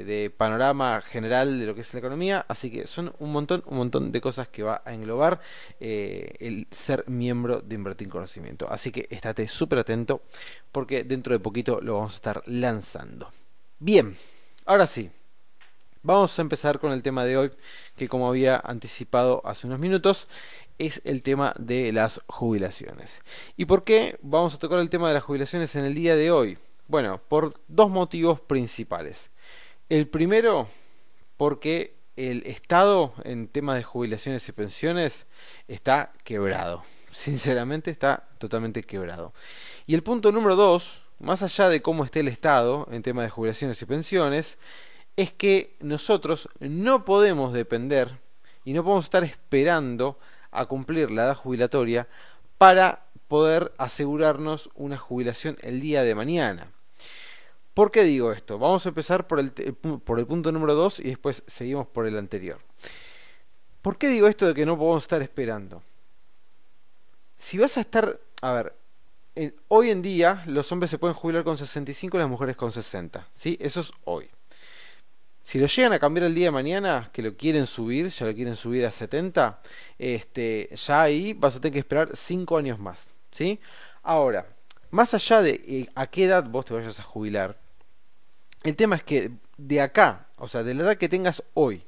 de 0.06 0.34
panorama 0.36 1.01
general 1.01 1.60
de 1.60 1.65
lo 1.65 1.75
que 1.75 1.82
es 1.82 1.94
la 1.94 2.00
economía. 2.00 2.46
Así 2.48 2.72
que 2.72 2.88
son 2.88 3.13
un 3.20 3.32
montón, 3.32 3.63
un 3.65 3.77
montón 3.77 4.12
de 4.12 4.22
cosas 4.22 4.48
que 4.48 4.63
va 4.63 4.82
a 4.86 4.94
englobar 4.94 5.41
eh, 5.80 6.36
el 6.39 6.68
ser 6.72 7.03
miembro 7.10 7.62
de 7.62 7.75
Invertir 7.75 8.08
en 8.08 8.12
Conocimiento. 8.12 8.68
Así 8.72 8.91
que 8.91 9.08
estate 9.10 9.48
súper 9.48 9.80
atento 9.80 10.22
porque 10.72 11.03
dentro 11.03 11.34
de 11.34 11.39
poquito 11.39 11.82
lo 11.82 11.96
vamos 11.96 12.13
a 12.13 12.15
estar 12.15 12.44
lanzando. 12.46 13.32
Bien, 13.80 14.15
ahora 14.65 14.86
sí. 14.86 15.10
Vamos 16.03 16.38
a 16.38 16.41
empezar 16.41 16.79
con 16.79 16.93
el 16.93 17.03
tema 17.03 17.25
de 17.25 17.38
hoy, 17.38 17.51
que 17.96 18.08
como 18.08 18.27
había 18.27 18.58
anticipado 18.58 19.43
hace 19.46 19.67
unos 19.67 19.77
minutos, 19.77 20.27
es 20.79 21.00
el 21.05 21.22
tema 21.22 21.53
de 21.60 21.91
las 21.91 22.22
jubilaciones. 22.25 23.22
¿Y 23.55 23.65
por 23.65 23.84
qué 23.84 24.17
vamos 24.24 24.55
a 24.55 24.58
tocar 24.58 24.79
el 24.79 24.89
tema 24.89 25.08
de 25.10 25.13
las 25.13 25.24
jubilaciones 25.24 25.75
en 25.75 25.86
el 25.86 25.93
día 25.93 26.15
de 26.15 26.31
hoy? 26.31 26.58
Bueno, 26.88 27.22
por 27.27 27.53
dos 27.67 27.91
motivos 27.91 28.41
principales. 28.41 29.29
El 29.89 30.08
primero, 30.08 30.67
porque 31.38 31.96
el 32.15 32.48
Estado 32.48 33.13
en 33.24 33.48
temas 33.48 33.75
de 33.75 33.84
jubilaciones 33.84 34.50
y 34.50 34.53
pensiones 34.53 35.27
está 35.67 36.13
quebrado. 36.24 36.84
Sinceramente 37.12 37.91
está 37.91 38.27
totalmente 38.39 38.81
quebrado. 38.81 39.36
Y 39.86 39.93
el 39.93 40.01
punto 40.01 40.31
número 40.31 40.55
dos, 40.55 41.03
más 41.20 41.43
allá 41.43 41.70
de 41.70 41.84
cómo 41.84 42.05
esté 42.05 42.22
el 42.22 42.27
Estado 42.27 42.88
en 42.91 43.03
temas 43.03 43.25
de 43.25 43.29
jubilaciones 43.29 43.79
y 43.84 43.86
pensiones, 43.86 44.58
es 45.15 45.32
que 45.32 45.75
nosotros 45.80 46.50
no 46.60 47.06
podemos 47.06 47.53
depender 47.53 48.20
y 48.63 48.74
no 48.74 48.84
podemos 48.84 49.06
estar 49.06 49.24
esperando 49.24 50.18
a 50.51 50.65
cumplir 50.65 51.12
la 51.12 51.24
edad 51.24 51.36
jubilatoria 51.36 52.08
para 52.58 53.06
poder 53.27 53.74
asegurarnos 53.77 54.70
una 54.75 54.98
jubilación 54.98 55.58
el 55.62 55.80
día 55.80 56.03
de 56.03 56.15
mañana. 56.15 56.72
¿Por 57.74 57.91
qué 57.91 58.03
digo 58.03 58.34
esto? 58.34 58.60
Vamos 58.60 58.86
a 58.86 58.89
empezar 58.89 59.27
por 59.27 59.39
el, 59.39 59.51
por 59.51 60.20
el 60.20 60.27
punto 60.27 60.51
número 60.51 60.75
2 60.75 61.00
y 61.00 61.03
después 61.03 61.44
seguimos 61.48 61.88
por 61.88 62.06
el 62.06 62.18
anterior. 62.18 62.60
¿Por 63.82 63.98
qué 63.98 64.10
digo 64.10 64.27
esto 64.27 64.46
de 64.46 64.53
que 64.53 64.65
no 64.65 64.77
podemos 64.77 65.03
estar 65.03 65.22
esperando? 65.22 65.82
Si 67.38 67.58
vas 67.58 67.77
a 67.77 67.82
estar, 67.82 68.20
a 68.41 68.51
ver, 68.51 68.75
hoy 69.70 69.89
en 69.89 70.01
día 70.01 70.44
los 70.46 70.72
hombres 70.72 70.91
se 70.91 71.00
pueden 71.00 71.15
jubilar 71.15 71.44
con 71.44 71.58
65 71.58 72.18
y 72.18 72.20
las 72.20 72.30
mujeres 72.30 72.56
con 72.56 72.72
60, 72.72 73.27
¿sí? 73.32 73.58
Eso 73.60 73.80
es 73.80 73.91
hoy. 74.03 74.30
Si 75.43 75.60
lo 75.60 75.65
llegan 75.65 75.93
a 75.93 76.00
cambiar 76.00 76.27
el 76.27 76.36
día 76.36 76.48
de 76.48 76.51
mañana, 76.51 77.10
que 77.12 77.21
lo 77.21 77.36
quieren 77.36 77.65
subir, 77.65 78.10
ya 78.10 78.25
lo 78.25 78.33
quieren 78.33 78.55
subir 78.55 78.86
a 78.86 78.91
70, 78.91 79.60
este, 79.98 80.69
ya 80.75 81.01
ahí 81.01 81.33
vas 81.33 81.55
a 81.55 81.60
tener 81.60 81.74
que 81.74 81.79
esperar 81.79 82.15
5 82.15 82.57
años 82.57 82.79
más. 82.79 83.10
¿sí? 83.31 83.60
Ahora, 84.03 84.45
más 84.91 85.13
allá 85.13 85.41
de 85.41 85.62
eh, 85.67 85.89
a 85.95 86.07
qué 86.07 86.25
edad 86.25 86.45
vos 86.45 86.65
te 86.65 86.74
vayas 86.74 87.00
a 87.00 87.03
jubilar, 87.03 87.60
el 88.63 88.75
tema 88.75 88.95
es 88.95 89.03
que 89.03 89.31
de 89.57 89.81
acá, 89.81 90.27
o 90.38 90.48
sea, 90.48 90.63
de 90.63 90.74
la 90.75 90.83
edad 90.83 90.98
que 90.98 91.10
tengas 91.10 91.43
hoy, 91.53 91.83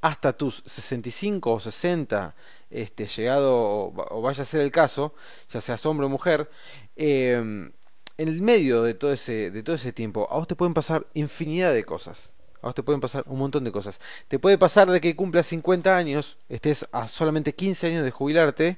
hasta 0.00 0.32
tus 0.32 0.62
65 0.66 1.52
o 1.52 1.60
60, 1.60 2.34
este, 2.70 3.06
llegado 3.06 3.54
o, 3.56 4.22
vaya 4.22 4.42
a 4.42 4.46
ser 4.46 4.60
el 4.60 4.70
caso, 4.70 5.14
ya 5.50 5.60
seas 5.60 5.86
hombre 5.86 6.06
o 6.06 6.08
mujer, 6.08 6.50
eh, 6.96 7.70
en 8.18 8.28
el 8.28 8.42
medio 8.42 8.82
de 8.82 8.94
todo, 8.94 9.12
ese, 9.12 9.50
de 9.50 9.62
todo 9.62 9.76
ese 9.76 9.92
tiempo, 9.92 10.26
a 10.30 10.36
vos 10.36 10.46
te 10.46 10.56
pueden 10.56 10.74
pasar 10.74 11.06
infinidad 11.14 11.74
de 11.74 11.84
cosas. 11.84 12.32
A 12.66 12.70
vos 12.70 12.74
te 12.74 12.82
pueden 12.82 13.00
pasar 13.00 13.22
un 13.28 13.38
montón 13.38 13.62
de 13.62 13.70
cosas. 13.70 14.00
Te 14.26 14.40
puede 14.40 14.58
pasar 14.58 14.90
de 14.90 15.00
que 15.00 15.14
cumplas 15.14 15.46
50 15.46 15.96
años, 15.96 16.36
estés 16.48 16.84
a 16.90 17.06
solamente 17.06 17.54
15 17.54 17.86
años 17.86 18.04
de 18.04 18.10
jubilarte 18.10 18.76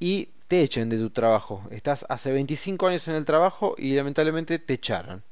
y 0.00 0.30
te 0.48 0.62
echen 0.62 0.88
de 0.88 0.98
tu 0.98 1.10
trabajo. 1.10 1.62
Estás 1.70 2.04
hace 2.08 2.32
25 2.32 2.88
años 2.88 3.06
en 3.06 3.14
el 3.14 3.24
trabajo 3.24 3.76
y 3.78 3.94
lamentablemente 3.94 4.58
te 4.58 4.74
echaron. 4.74 5.22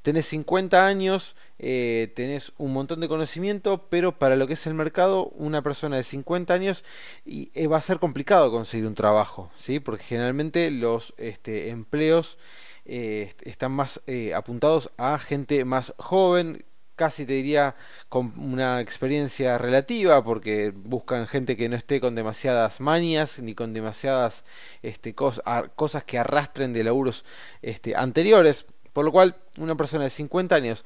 Tenés 0.00 0.24
50 0.28 0.86
años, 0.86 1.36
eh, 1.58 2.10
tenés 2.16 2.52
un 2.56 2.72
montón 2.72 3.00
de 3.00 3.08
conocimiento, 3.08 3.86
pero 3.90 4.18
para 4.18 4.36
lo 4.36 4.46
que 4.46 4.54
es 4.54 4.66
el 4.66 4.72
mercado, 4.72 5.26
una 5.34 5.60
persona 5.60 5.98
de 5.98 6.04
50 6.04 6.54
años 6.54 6.84
eh, 7.26 7.66
va 7.66 7.76
a 7.76 7.82
ser 7.82 7.98
complicado 7.98 8.50
conseguir 8.50 8.86
un 8.86 8.94
trabajo, 8.94 9.50
¿sí? 9.56 9.78
Porque 9.78 10.04
generalmente 10.04 10.70
los 10.70 11.12
este, 11.18 11.68
empleos 11.68 12.38
eh, 12.86 13.34
están 13.42 13.72
más 13.72 14.00
apuntados 14.34 14.90
a 14.96 15.18
gente 15.18 15.66
más 15.66 15.92
joven, 15.98 16.64
casi 17.02 17.26
te 17.26 17.32
diría 17.32 17.74
con 18.08 18.32
una 18.38 18.80
experiencia 18.80 19.58
relativa 19.58 20.22
porque 20.22 20.72
buscan 20.72 21.26
gente 21.26 21.56
que 21.56 21.68
no 21.68 21.74
esté 21.74 22.00
con 22.00 22.14
demasiadas 22.14 22.80
manias 22.80 23.40
ni 23.40 23.56
con 23.56 23.72
demasiadas 23.74 24.44
este, 24.84 25.12
cosas 25.16 26.04
que 26.04 26.20
arrastren 26.20 26.72
de 26.72 26.84
laburos 26.84 27.24
este, 27.60 27.96
anteriores. 27.96 28.66
Por 28.92 29.04
lo 29.04 29.10
cual 29.10 29.34
una 29.58 29.74
persona 29.74 30.04
de 30.04 30.10
50 30.10 30.54
años 30.54 30.84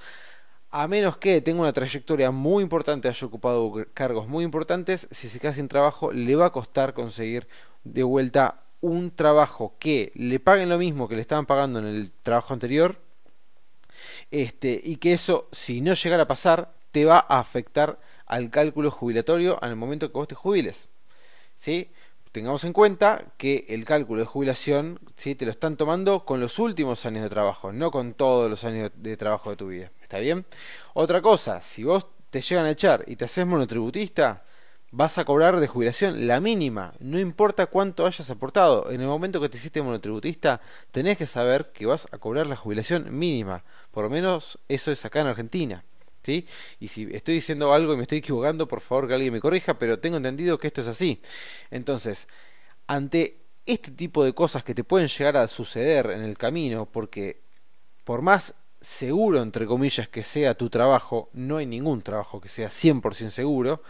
a 0.70 0.88
menos 0.88 1.18
que 1.18 1.42
tenga 1.42 1.60
una 1.60 1.74
trayectoria 1.74 2.30
muy 2.30 2.62
importante, 2.62 3.08
haya 3.08 3.26
ocupado 3.26 3.74
cargos 3.92 4.26
muy 4.26 4.42
importantes, 4.42 5.08
si 5.10 5.28
se 5.28 5.38
queda 5.38 5.52
sin 5.52 5.68
trabajo, 5.68 6.12
le 6.12 6.34
va 6.34 6.46
a 6.46 6.50
costar 6.50 6.94
conseguir 6.94 7.46
de 7.84 8.04
vuelta 8.04 8.62
un 8.80 9.10
trabajo 9.10 9.74
que 9.78 10.12
le 10.14 10.40
paguen 10.40 10.70
lo 10.70 10.78
mismo 10.78 11.08
que 11.08 11.16
le 11.16 11.20
estaban 11.20 11.44
pagando 11.44 11.78
en 11.78 11.86
el 11.86 12.10
trabajo 12.22 12.54
anterior 12.54 13.05
este, 14.30 14.80
y 14.82 14.96
que 14.96 15.12
eso, 15.12 15.48
si 15.52 15.80
no 15.80 15.94
llegara 15.94 16.24
a 16.24 16.28
pasar, 16.28 16.74
te 16.92 17.04
va 17.04 17.18
a 17.28 17.40
afectar 17.40 17.98
al 18.26 18.50
cálculo 18.50 18.90
jubilatorio 18.90 19.58
en 19.62 19.70
el 19.70 19.76
momento 19.76 20.08
que 20.08 20.18
vos 20.18 20.28
te 20.28 20.34
jubiles. 20.34 20.88
¿Sí? 21.54 21.90
Tengamos 22.32 22.64
en 22.64 22.72
cuenta 22.72 23.24
que 23.38 23.64
el 23.68 23.84
cálculo 23.84 24.20
de 24.20 24.26
jubilación 24.26 25.00
¿sí? 25.16 25.34
te 25.34 25.46
lo 25.46 25.50
están 25.50 25.76
tomando 25.76 26.24
con 26.24 26.40
los 26.40 26.58
últimos 26.58 27.06
años 27.06 27.22
de 27.22 27.30
trabajo, 27.30 27.72
no 27.72 27.90
con 27.90 28.12
todos 28.12 28.50
los 28.50 28.64
años 28.64 28.90
de 28.94 29.16
trabajo 29.16 29.50
de 29.50 29.56
tu 29.56 29.68
vida. 29.68 29.90
¿Está 30.02 30.18
bien? 30.18 30.44
Otra 30.92 31.22
cosa, 31.22 31.60
si 31.60 31.84
vos 31.84 32.06
te 32.30 32.40
llegan 32.40 32.66
a 32.66 32.70
echar 32.70 33.04
y 33.06 33.16
te 33.16 33.24
haces 33.24 33.46
monotributista, 33.46 34.44
vas 34.96 35.18
a 35.18 35.26
cobrar 35.26 35.60
de 35.60 35.66
jubilación 35.66 36.26
la 36.26 36.40
mínima, 36.40 36.94
no 37.00 37.18
importa 37.18 37.66
cuánto 37.66 38.06
hayas 38.06 38.30
aportado. 38.30 38.90
En 38.90 39.02
el 39.02 39.06
momento 39.06 39.42
que 39.42 39.50
te 39.50 39.58
hiciste 39.58 39.82
monotributista, 39.82 40.62
tenés 40.90 41.18
que 41.18 41.26
saber 41.26 41.70
que 41.72 41.84
vas 41.84 42.08
a 42.12 42.18
cobrar 42.18 42.46
la 42.46 42.56
jubilación 42.56 43.06
mínima. 43.16 43.62
Por 43.90 44.04
lo 44.04 44.10
menos 44.10 44.58
eso 44.68 44.90
es 44.90 45.04
acá 45.04 45.20
en 45.20 45.26
Argentina. 45.26 45.84
¿Sí? 46.22 46.46
Y 46.80 46.88
si 46.88 47.14
estoy 47.14 47.34
diciendo 47.34 47.72
algo 47.72 47.92
y 47.92 47.96
me 47.96 48.02
estoy 48.02 48.18
equivocando, 48.18 48.66
por 48.66 48.80
favor 48.80 49.06
que 49.06 49.14
alguien 49.14 49.32
me 49.34 49.40
corrija, 49.40 49.78
pero 49.78 50.00
tengo 50.00 50.16
entendido 50.16 50.58
que 50.58 50.66
esto 50.68 50.80
es 50.80 50.88
así. 50.88 51.20
Entonces, 51.70 52.26
ante 52.86 53.36
este 53.66 53.90
tipo 53.90 54.24
de 54.24 54.32
cosas 54.32 54.64
que 54.64 54.74
te 54.74 54.82
pueden 54.82 55.08
llegar 55.08 55.36
a 55.36 55.46
suceder 55.46 56.10
en 56.10 56.24
el 56.24 56.38
camino, 56.38 56.86
porque 56.86 57.42
por 58.02 58.22
más 58.22 58.54
seguro, 58.86 59.42
entre 59.42 59.66
comillas, 59.66 60.08
que 60.08 60.22
sea 60.22 60.54
tu 60.54 60.70
trabajo, 60.70 61.28
no 61.32 61.56
hay 61.56 61.66
ningún 61.66 62.02
trabajo 62.02 62.40
que 62.40 62.48
sea 62.48 62.70
100% 62.70 63.30
seguro. 63.30 63.82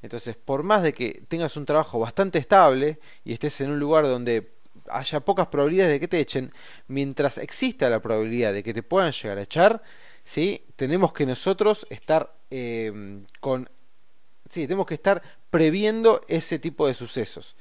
Entonces, 0.00 0.36
por 0.36 0.62
más 0.62 0.82
de 0.82 0.94
que 0.94 1.24
tengas 1.28 1.56
un 1.56 1.66
trabajo 1.66 1.98
bastante 1.98 2.38
estable 2.38 3.00
y 3.24 3.32
estés 3.32 3.60
en 3.60 3.70
un 3.70 3.80
lugar 3.80 4.04
donde 4.04 4.54
haya 4.88 5.20
pocas 5.20 5.48
probabilidades 5.48 5.92
de 5.92 6.00
que 6.00 6.08
te 6.08 6.20
echen, 6.20 6.52
mientras 6.86 7.38
exista 7.38 7.90
la 7.90 8.00
probabilidad 8.00 8.52
de 8.52 8.62
que 8.62 8.72
te 8.72 8.82
puedan 8.82 9.12
llegar 9.12 9.38
a 9.38 9.42
echar, 9.42 9.82
¿sí? 10.22 10.64
tenemos 10.76 11.12
que 11.12 11.26
nosotros 11.26 11.86
estar 11.90 12.36
eh, 12.50 13.22
con 13.40 13.68
Sí, 14.48 14.66
tenemos 14.66 14.86
que 14.86 14.94
estar 14.94 15.22
previendo 15.50 16.20
ese 16.28 16.58
tipo 16.58 16.86
de 16.86 16.92
sucesos. 16.92 17.56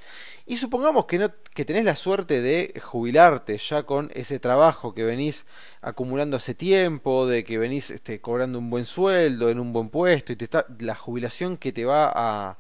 Y 0.46 0.58
supongamos 0.58 1.06
que, 1.06 1.18
no, 1.18 1.32
que 1.54 1.64
tenés 1.64 1.86
la 1.86 1.96
suerte 1.96 2.42
de 2.42 2.74
jubilarte 2.82 3.58
ya 3.58 3.84
con 3.84 4.12
ese 4.14 4.38
trabajo 4.40 4.94
que 4.94 5.04
venís 5.04 5.46
acumulando 5.82 6.36
hace 6.36 6.54
tiempo, 6.54 7.26
de 7.26 7.46
que 7.46 7.58
venís 7.58 7.90
este, 7.90 8.20
cobrando 8.20 8.60
un 8.60 8.70
buen 8.70 8.86
sueldo, 8.86 9.50
en 9.50 9.60
un 9.60 9.72
buen 9.72 9.90
puesto, 9.90 10.34
y 10.34 10.36
te 10.36 10.44
está, 10.44 10.66
la 10.80 10.96
jubilación 10.96 11.56
que 11.58 11.72
te 11.72 11.86
va 11.86 12.12
a, 12.14 12.58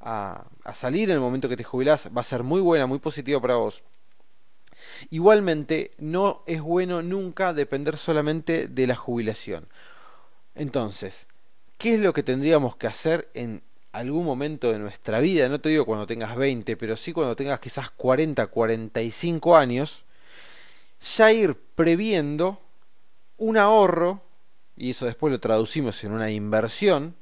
a, 0.00 0.46
a 0.64 0.74
salir 0.74 1.10
en 1.10 1.16
el 1.16 1.20
momento 1.20 1.48
que 1.48 1.56
te 1.58 1.64
jubilás 1.64 2.08
va 2.16 2.22
a 2.22 2.24
ser 2.24 2.42
muy 2.44 2.62
buena, 2.62 2.86
muy 2.86 2.98
positiva 2.98 3.40
para 3.42 3.56
vos. 3.56 3.82
Igualmente, 5.10 5.92
no 5.98 6.42
es 6.46 6.62
bueno 6.62 7.02
nunca 7.02 7.52
depender 7.52 7.98
solamente 7.98 8.68
de 8.68 8.86
la 8.86 8.96
jubilación. 8.96 9.68
Entonces, 10.54 11.26
¿Qué 11.78 11.94
es 11.94 12.00
lo 12.00 12.12
que 12.12 12.22
tendríamos 12.22 12.76
que 12.76 12.86
hacer 12.86 13.28
en 13.34 13.62
algún 13.96 14.24
momento 14.24 14.72
de 14.72 14.78
nuestra 14.78 15.20
vida? 15.20 15.48
No 15.48 15.60
te 15.60 15.68
digo 15.70 15.86
cuando 15.86 16.06
tengas 16.06 16.36
20, 16.36 16.76
pero 16.76 16.96
sí 16.96 17.12
cuando 17.12 17.36
tengas 17.36 17.60
quizás 17.60 17.90
40, 17.90 18.46
45 18.46 19.56
años, 19.56 20.04
ya 21.00 21.32
ir 21.32 21.56
previendo 21.74 22.60
un 23.38 23.56
ahorro, 23.56 24.22
y 24.76 24.90
eso 24.90 25.06
después 25.06 25.30
lo 25.30 25.40
traducimos 25.40 26.02
en 26.04 26.12
una 26.12 26.30
inversión, 26.30 27.14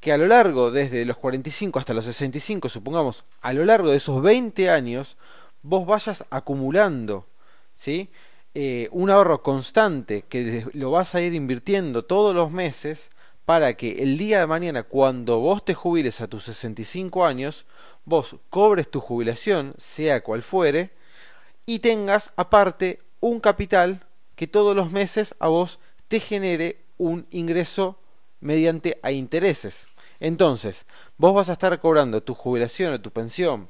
que 0.00 0.12
a 0.12 0.18
lo 0.18 0.26
largo, 0.26 0.70
desde 0.70 1.04
los 1.04 1.16
45 1.18 1.78
hasta 1.78 1.94
los 1.94 2.06
65, 2.06 2.68
supongamos, 2.68 3.24
a 3.40 3.52
lo 3.52 3.64
largo 3.64 3.90
de 3.90 3.98
esos 3.98 4.22
20 4.22 4.70
años, 4.70 5.16
vos 5.62 5.86
vayas 5.86 6.24
acumulando, 6.30 7.26
¿sí? 7.74 8.08
Eh, 8.54 8.88
un 8.90 9.10
ahorro 9.10 9.42
constante 9.42 10.24
que 10.28 10.66
lo 10.72 10.90
vas 10.90 11.14
a 11.14 11.20
ir 11.20 11.34
invirtiendo 11.34 12.04
todos 12.04 12.34
los 12.34 12.50
meses 12.50 13.10
para 13.50 13.74
que 13.74 14.00
el 14.04 14.16
día 14.16 14.38
de 14.38 14.46
mañana, 14.46 14.84
cuando 14.84 15.40
vos 15.40 15.64
te 15.64 15.74
jubiles 15.74 16.20
a 16.20 16.28
tus 16.28 16.44
65 16.44 17.26
años, 17.26 17.66
vos 18.04 18.36
cobres 18.48 18.88
tu 18.88 19.00
jubilación, 19.00 19.74
sea 19.76 20.22
cual 20.22 20.44
fuere, 20.44 20.92
y 21.66 21.80
tengas 21.80 22.30
aparte 22.36 23.00
un 23.18 23.40
capital 23.40 24.06
que 24.36 24.46
todos 24.46 24.76
los 24.76 24.92
meses 24.92 25.34
a 25.40 25.48
vos 25.48 25.80
te 26.06 26.20
genere 26.20 26.84
un 26.96 27.26
ingreso 27.32 27.98
mediante 28.38 29.00
a 29.02 29.10
intereses. 29.10 29.88
Entonces, 30.20 30.86
vos 31.16 31.34
vas 31.34 31.48
a 31.48 31.54
estar 31.54 31.80
cobrando 31.80 32.22
tu 32.22 32.34
jubilación 32.34 32.92
o 32.92 33.00
tu 33.00 33.10
pensión 33.10 33.66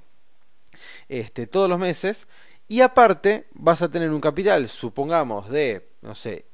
este, 1.09 1.47
todos 1.47 1.71
los 1.71 1.79
meses 1.79 2.27
y 2.69 2.83
aparte 2.83 3.47
vas 3.53 3.81
a 3.81 3.91
tener 3.91 4.11
un 4.11 4.21
capital, 4.21 4.69
supongamos, 4.69 5.49
de, 5.49 5.89
no 6.03 6.15
sé, 6.15 6.50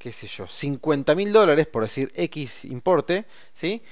qué 0.00 0.12
sé 0.12 0.26
yo, 0.26 0.48
50 0.48 1.14
mil 1.14 1.30
dólares, 1.30 1.66
por 1.66 1.82
decir 1.82 2.10
X 2.16 2.64
importe, 2.64 3.26
¿sí? 3.52 3.82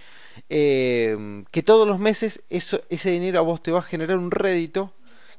Eh, 0.49 1.45
que 1.53 1.63
todos 1.63 1.87
los 1.87 1.99
meses 1.99 2.43
eso, 2.49 2.81
ese 2.89 3.11
dinero 3.11 3.39
a 3.39 3.43
vos 3.43 3.63
te 3.63 3.73
va 3.73 3.81
a 3.81 3.83
generar 3.83 4.17
un 4.17 4.31
rédito 4.31 4.95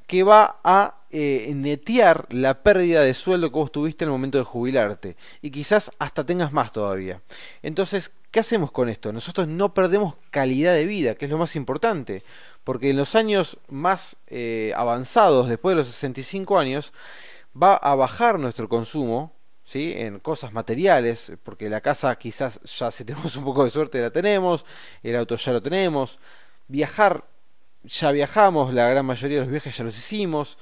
que 0.06 0.22
va 0.24 0.60
a 0.64 1.02
eh, 1.10 1.52
netear 1.56 2.28
la 2.30 2.62
pérdida 2.62 3.02
de 3.02 3.16
sueldo 3.16 3.50
que 3.50 3.58
vos 3.58 3.72
tuviste 3.72 4.04
en 4.04 4.10
el 4.10 4.12
momento 4.12 4.38
de 4.38 4.44
jubilarte. 4.44 5.16
Y 5.42 5.50
quizás 5.50 5.92
hasta 5.98 6.26
tengas 6.26 6.52
más 6.52 6.72
todavía. 6.72 7.22
Entonces, 7.64 8.12
¿qué 8.30 8.40
hacemos 8.40 8.72
con 8.72 8.90
esto? 8.90 9.12
Nosotros 9.12 9.48
no 9.48 9.74
perdemos 9.74 10.16
calidad 10.30 10.74
de 10.76 10.86
vida, 10.86 11.16
que 11.16 11.26
es 11.26 11.32
lo 11.32 11.38
más 11.38 11.56
importante. 11.56 12.24
Porque 12.64 12.92
en 12.92 12.98
los 12.98 13.16
años 13.16 13.58
más 13.70 14.16
eh, 14.28 14.72
avanzados, 14.76 15.50
después 15.50 15.74
de 15.74 15.78
los 15.78 15.88
65 15.88 16.60
años, 16.60 16.94
va 17.56 17.76
a 17.76 17.96
bajar 17.96 18.40
nuestro 18.40 18.70
consumo, 18.70 19.32
¿sí? 19.70 19.94
en 19.96 20.20
cosas 20.20 20.52
materiales, 20.52 21.32
porque 21.44 21.70
la 21.70 21.82
casa 21.82 22.16
quizás 22.18 22.60
ya 22.64 22.90
si 22.90 23.06
tenemos 23.06 23.36
un 23.36 23.44
poco 23.44 23.64
de 23.64 23.70
suerte 23.70 24.02
la 24.02 24.10
tenemos, 24.10 24.66
el 25.04 25.16
auto 25.16 25.36
ya 25.36 25.52
lo 25.52 25.62
tenemos, 25.62 26.18
viajar 26.68 27.24
ya 27.84 28.12
viajamos, 28.12 28.74
la 28.74 28.90
gran 28.90 29.06
mayoría 29.06 29.38
de 29.38 29.44
los 29.44 29.52
viajes 29.52 29.78
ya 29.78 29.84
los 29.84 29.98
hicimos. 29.98 30.58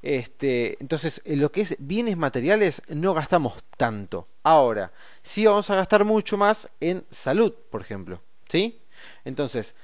Este, 0.00 0.76
entonces, 0.80 1.22
en 1.24 1.40
lo 1.40 1.52
que 1.52 1.62
es 1.62 1.76
bienes 1.78 2.16
materiales 2.16 2.82
no 2.88 3.14
gastamos 3.14 3.54
tanto. 3.76 4.28
Ahora, 4.42 4.92
sí 5.22 5.44
vamos 5.44 5.68
a 5.70 5.76
gastar 5.76 6.04
mucho 6.04 6.36
más 6.36 6.70
en 6.80 7.04
salud, 7.10 7.52
por 7.70 7.80
ejemplo. 7.80 8.22
¿Sí? 8.48 8.80
Entonces, 9.24 9.74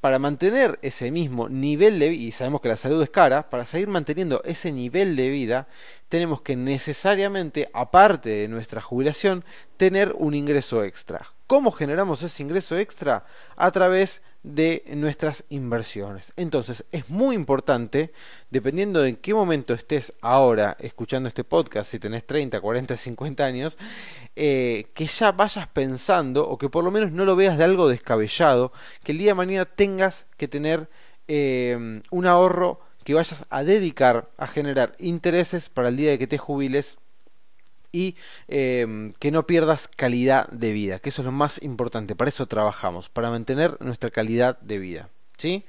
para 0.00 0.18
mantener 0.18 0.78
ese 0.82 1.10
mismo 1.10 1.48
nivel 1.48 1.98
de 1.98 2.08
vida, 2.08 2.22
y 2.22 2.32
sabemos 2.32 2.60
que 2.60 2.68
la 2.68 2.76
salud 2.76 3.02
es 3.02 3.10
cara, 3.10 3.50
para 3.50 3.66
seguir 3.66 3.88
manteniendo 3.88 4.42
ese 4.44 4.72
nivel 4.72 5.16
de 5.16 5.28
vida, 5.28 5.68
tenemos 6.08 6.40
que 6.40 6.56
necesariamente, 6.56 7.68
aparte 7.74 8.30
de 8.30 8.48
nuestra 8.48 8.80
jubilación, 8.80 9.44
tener 9.76 10.14
un 10.16 10.34
ingreso 10.34 10.84
extra. 10.84 11.26
¿Cómo 11.50 11.72
generamos 11.72 12.22
ese 12.22 12.44
ingreso 12.44 12.78
extra? 12.78 13.24
A 13.56 13.72
través 13.72 14.22
de 14.44 14.84
nuestras 14.94 15.42
inversiones. 15.48 16.32
Entonces 16.36 16.84
es 16.92 17.08
muy 17.08 17.34
importante, 17.34 18.12
dependiendo 18.50 19.02
de 19.02 19.08
en 19.08 19.16
qué 19.16 19.34
momento 19.34 19.74
estés 19.74 20.12
ahora 20.20 20.76
escuchando 20.78 21.26
este 21.26 21.42
podcast, 21.42 21.90
si 21.90 21.98
tenés 21.98 22.24
30, 22.24 22.60
40, 22.60 22.96
50 22.96 23.44
años, 23.44 23.78
eh, 24.36 24.92
que 24.94 25.06
ya 25.06 25.32
vayas 25.32 25.66
pensando 25.66 26.48
o 26.48 26.56
que 26.56 26.68
por 26.68 26.84
lo 26.84 26.92
menos 26.92 27.10
no 27.10 27.24
lo 27.24 27.34
veas 27.34 27.58
de 27.58 27.64
algo 27.64 27.88
descabellado, 27.88 28.70
que 29.02 29.10
el 29.10 29.18
día 29.18 29.32
de 29.32 29.34
mañana 29.34 29.64
tengas 29.64 30.26
que 30.36 30.46
tener 30.46 30.88
eh, 31.26 32.00
un 32.12 32.26
ahorro 32.26 32.78
que 33.02 33.14
vayas 33.14 33.44
a 33.50 33.64
dedicar 33.64 34.30
a 34.36 34.46
generar 34.46 34.94
intereses 35.00 35.68
para 35.68 35.88
el 35.88 35.96
día 35.96 36.10
de 36.10 36.18
que 36.20 36.28
te 36.28 36.38
jubiles 36.38 36.98
y 37.92 38.16
em, 38.48 39.12
que 39.14 39.30
no 39.30 39.46
pierdas 39.46 39.88
calidad 39.88 40.48
de 40.48 40.72
vida, 40.72 40.98
que 40.98 41.08
eso 41.08 41.22
es 41.22 41.26
lo 41.26 41.32
más 41.32 41.62
importante, 41.62 42.14
para 42.14 42.28
eso 42.28 42.46
trabajamos, 42.46 43.08
para 43.08 43.30
mantener 43.30 43.76
nuestra 43.80 44.10
calidad 44.10 44.58
de 44.60 44.78
vida. 44.78 45.08
¿sí? 45.36 45.64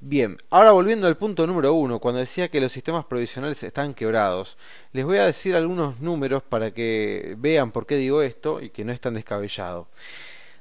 Bien, 0.00 0.38
ahora 0.50 0.70
volviendo 0.70 1.08
al 1.08 1.16
punto 1.16 1.46
número 1.46 1.74
uno, 1.74 1.98
cuando 1.98 2.20
decía 2.20 2.48
que 2.48 2.60
los 2.60 2.70
sistemas 2.70 3.04
provisionales 3.04 3.62
están 3.64 3.94
quebrados, 3.94 4.56
les 4.92 5.04
voy 5.04 5.18
a 5.18 5.26
decir 5.26 5.56
algunos 5.56 5.98
números 6.00 6.42
para 6.42 6.70
que 6.72 7.34
vean 7.38 7.72
por 7.72 7.84
qué 7.84 7.96
digo 7.96 8.22
esto 8.22 8.60
y 8.60 8.70
que 8.70 8.84
no 8.84 8.92
es 8.92 9.00
tan 9.00 9.14
descabellado. 9.14 9.88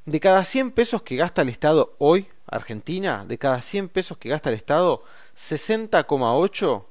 De 0.06 0.20
cada 0.20 0.44
100 0.44 0.72
pesos 0.72 1.04
que 1.04 1.18
gasta 1.18 1.44
el 1.44 1.50
Estado 1.50 1.96
hoy, 2.00 2.28
Argentina, 2.48 3.26
de 3.28 3.38
cada 3.38 3.62
100 3.62 3.90
pesos 3.90 4.18
que 4.18 4.30
gasta 4.30 4.50
el 4.50 4.56
Estado, 4.56 5.04
60,8 5.36 6.86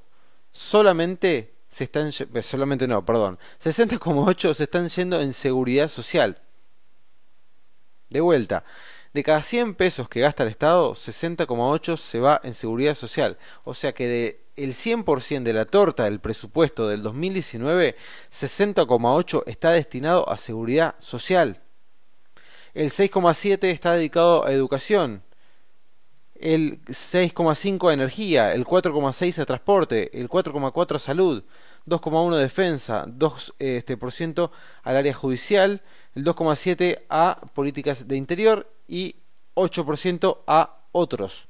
solamente 0.51 1.56
se 1.77 1.83
están 1.83 2.07
eh, 2.07 2.41
solamente 2.41 2.87
no, 2.87 3.05
perdón, 3.05 3.37
60,8 3.63 4.53
se 4.55 4.63
están 4.63 4.89
yendo 4.89 5.21
en 5.21 5.31
seguridad 5.31 5.89
social. 5.89 6.41
De 8.09 8.19
vuelta, 8.19 8.63
de 9.13 9.21
cada 9.21 9.43
100 9.43 9.75
pesos 9.75 10.09
que 10.09 10.21
gasta 10.21 10.41
el 10.41 10.49
Estado, 10.49 10.95
60,8 10.95 11.97
se 11.97 12.19
va 12.19 12.41
en 12.43 12.55
seguridad 12.55 12.95
social. 12.95 13.37
O 13.63 13.75
sea 13.75 13.93
que 13.93 14.07
de 14.07 14.41
el 14.55 14.73
100% 14.73 15.43
de 15.43 15.53
la 15.53 15.65
torta 15.65 16.05
del 16.05 16.19
presupuesto 16.19 16.87
del 16.87 17.03
2019, 17.03 17.95
60,8 18.31 19.43
está 19.45 19.71
destinado 19.71 20.27
a 20.27 20.37
seguridad 20.37 20.95
social. 20.97 21.61
El 22.73 22.89
6,7 22.89 23.65
está 23.65 23.93
dedicado 23.93 24.45
a 24.45 24.51
educación, 24.51 25.21
el 26.39 26.81
6,5 26.85 27.89
a 27.89 27.93
energía, 27.93 28.53
el 28.53 28.65
4,6 28.65 29.39
a 29.39 29.45
transporte, 29.45 30.19
el 30.19 30.29
4,4 30.29 30.95
a 30.95 30.99
salud, 30.99 31.43
2,1 31.87 32.33
a 32.33 32.37
defensa, 32.37 33.05
2% 33.07 33.53
este, 33.59 33.97
por 33.97 34.11
ciento 34.11 34.51
al 34.83 34.97
área 34.97 35.13
judicial, 35.13 35.81
el 36.15 36.23
2,7 36.23 37.03
a 37.09 37.41
políticas 37.53 38.07
de 38.07 38.17
interior 38.17 38.71
y 38.87 39.15
8% 39.55 40.39
a 40.47 40.77
otros. 40.91 41.47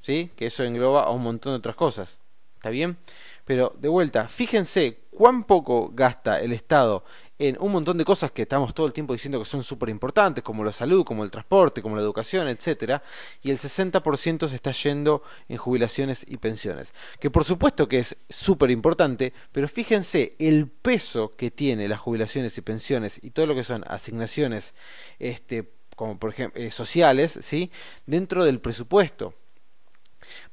¿Sí? 0.00 0.30
Que 0.36 0.46
eso 0.46 0.64
engloba 0.64 1.04
a 1.04 1.10
un 1.10 1.22
montón 1.22 1.52
de 1.52 1.58
otras 1.58 1.76
cosas. 1.76 2.20
¿Está 2.56 2.70
bien? 2.70 2.96
Pero 3.44 3.74
de 3.78 3.88
vuelta, 3.88 4.28
fíjense 4.28 5.00
cuán 5.10 5.44
poco 5.44 5.90
gasta 5.92 6.40
el 6.40 6.52
Estado 6.52 7.04
en 7.38 7.56
un 7.60 7.72
montón 7.72 7.98
de 7.98 8.04
cosas 8.04 8.30
que 8.30 8.42
estamos 8.42 8.74
todo 8.74 8.86
el 8.86 8.92
tiempo 8.92 9.12
diciendo 9.12 9.38
que 9.38 9.44
son 9.44 9.62
súper 9.62 9.88
importantes, 9.88 10.44
como 10.44 10.64
la 10.64 10.72
salud, 10.72 11.04
como 11.04 11.24
el 11.24 11.30
transporte, 11.30 11.82
como 11.82 11.96
la 11.96 12.02
educación, 12.02 12.46
etcétera, 12.48 13.02
y 13.42 13.50
el 13.50 13.58
60% 13.58 14.48
se 14.48 14.54
está 14.54 14.72
yendo 14.72 15.22
en 15.48 15.56
jubilaciones 15.56 16.24
y 16.28 16.36
pensiones. 16.36 16.92
Que 17.18 17.30
por 17.30 17.44
supuesto 17.44 17.88
que 17.88 17.98
es 17.98 18.16
súper 18.28 18.70
importante, 18.70 19.32
pero 19.50 19.68
fíjense 19.68 20.36
el 20.38 20.68
peso 20.68 21.32
que 21.36 21.50
tiene 21.50 21.88
las 21.88 22.00
jubilaciones 22.00 22.56
y 22.58 22.60
pensiones 22.60 23.18
y 23.22 23.30
todo 23.30 23.46
lo 23.46 23.54
que 23.54 23.64
son 23.64 23.84
asignaciones 23.88 24.74
este, 25.18 25.70
como 25.96 26.18
por 26.18 26.30
ejemplo 26.30 26.62
eh, 26.62 26.70
sociales, 26.70 27.38
¿sí? 27.42 27.70
dentro 28.06 28.44
del 28.44 28.60
presupuesto. 28.60 29.34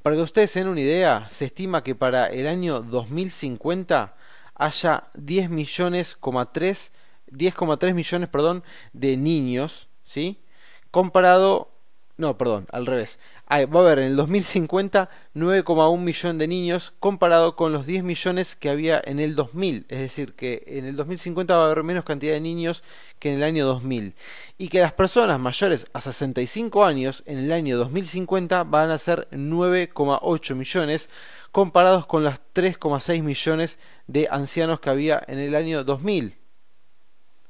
Para 0.01 0.15
que 0.15 0.21
ustedes 0.23 0.51
se 0.51 0.59
den 0.59 0.69
una 0.69 0.81
idea, 0.81 1.27
se 1.29 1.45
estima 1.45 1.83
que 1.83 1.93
para 1.93 2.27
el 2.27 2.47
año 2.47 2.81
2050 2.81 4.15
haya 4.59 5.09
10 5.15 5.49
millones, 5.49 6.15
10,3 7.31 7.93
millones, 7.93 8.29
perdón, 8.29 8.63
de 8.93 9.17
niños, 9.17 9.89
¿sí? 10.03 10.43
Comparado, 10.91 11.71
no, 12.19 12.37
perdón, 12.37 12.67
al 12.73 12.85
revés. 12.85 13.17
va 13.49 13.55
a 13.55 13.63
haber 13.63 13.99
en 13.99 14.05
el 14.07 14.17
2050 14.17 15.09
9,1 15.35 15.97
millón 15.99 16.37
de 16.37 16.49
niños 16.49 16.93
comparado 16.99 17.55
con 17.55 17.71
los 17.71 17.85
10 17.85 18.03
millones 18.03 18.57
que 18.57 18.69
había 18.69 19.01
en 19.05 19.21
el 19.21 19.37
2000. 19.37 19.85
Es 19.87 19.99
decir, 19.99 20.33
que 20.33 20.63
en 20.67 20.83
el 20.83 20.97
2050 20.97 21.55
va 21.55 21.63
a 21.63 21.65
haber 21.67 21.83
menos 21.83 22.03
cantidad 22.03 22.33
de 22.33 22.41
niños 22.41 22.83
que 23.19 23.29
en 23.29 23.37
el 23.37 23.43
año 23.43 23.65
2000. 23.65 24.15
Y 24.57 24.67
que 24.67 24.81
las 24.81 24.91
personas 24.91 25.39
mayores 25.39 25.87
a 25.93 26.01
65 26.01 26.83
años 26.83 27.23
en 27.25 27.37
el 27.37 27.53
año 27.53 27.77
2050 27.77 28.65
van 28.65 28.91
a 28.91 28.97
ser 28.97 29.29
9,8 29.31 30.55
millones 30.55 31.09
comparados 31.53 32.05
con 32.05 32.25
las 32.25 32.41
3,6 32.53 33.23
millones 33.23 33.79
de 34.07 34.27
ancianos 34.29 34.81
que 34.81 34.89
había 34.89 35.23
en 35.25 35.39
el 35.39 35.55
año 35.55 35.85
2000. 35.85 36.35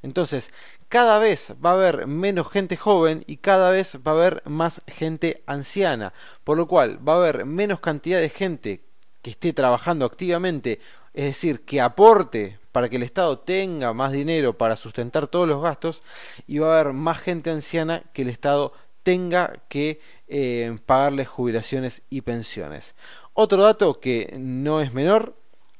Entonces, 0.04 0.52
cada 0.90 1.20
vez 1.20 1.54
va 1.64 1.72
a 1.72 1.74
haber 1.74 2.08
menos 2.08 2.50
gente 2.50 2.76
joven 2.76 3.24
y 3.28 3.38
cada 3.38 3.70
vez 3.70 3.98
va 4.06 4.12
a 4.12 4.16
haber 4.16 4.44
más 4.46 4.82
gente 4.88 5.44
anciana, 5.46 6.14
por 6.44 6.58
lo 6.58 6.68
cual 6.68 7.08
va 7.08 7.14
a 7.14 7.18
haber 7.18 7.46
menos 7.46 7.80
cantidad 7.80 8.20
de 8.20 8.30
gente 8.30 8.84
que 9.22 9.30
esté 9.30 9.54
trabajando 9.54 10.06
activamente, 10.06 10.80
es 11.14 11.26
decir, 11.26 11.62
que 11.62 11.80
aporte 11.80 12.60
para 12.72 12.90
que 12.90 12.96
el 12.96 13.04
Estado 13.04 13.38
tenga 13.40 13.94
más 13.94 14.12
dinero 14.12 14.58
para 14.58 14.76
sustentar 14.76 15.28
todos 15.28 15.48
los 15.48 15.62
gastos 15.62 16.02
y 16.48 16.58
va 16.58 16.76
a 16.76 16.80
haber 16.80 16.94
más 16.94 17.20
gente 17.20 17.52
anciana 17.52 18.04
que 18.14 18.24
el 18.24 18.30
Estado 18.30 18.74
tenga 19.04 19.62
que 19.70 20.02
eh, 20.28 20.78
pagarles 20.86 21.28
jubilaciones 21.28 22.02
y 22.10 22.22
pensiones. 22.22 22.96
Otro 23.34 23.62
dato 23.62 24.00
que 24.00 24.36
no 24.40 24.82
es 24.82 24.94
menor, 24.94 25.36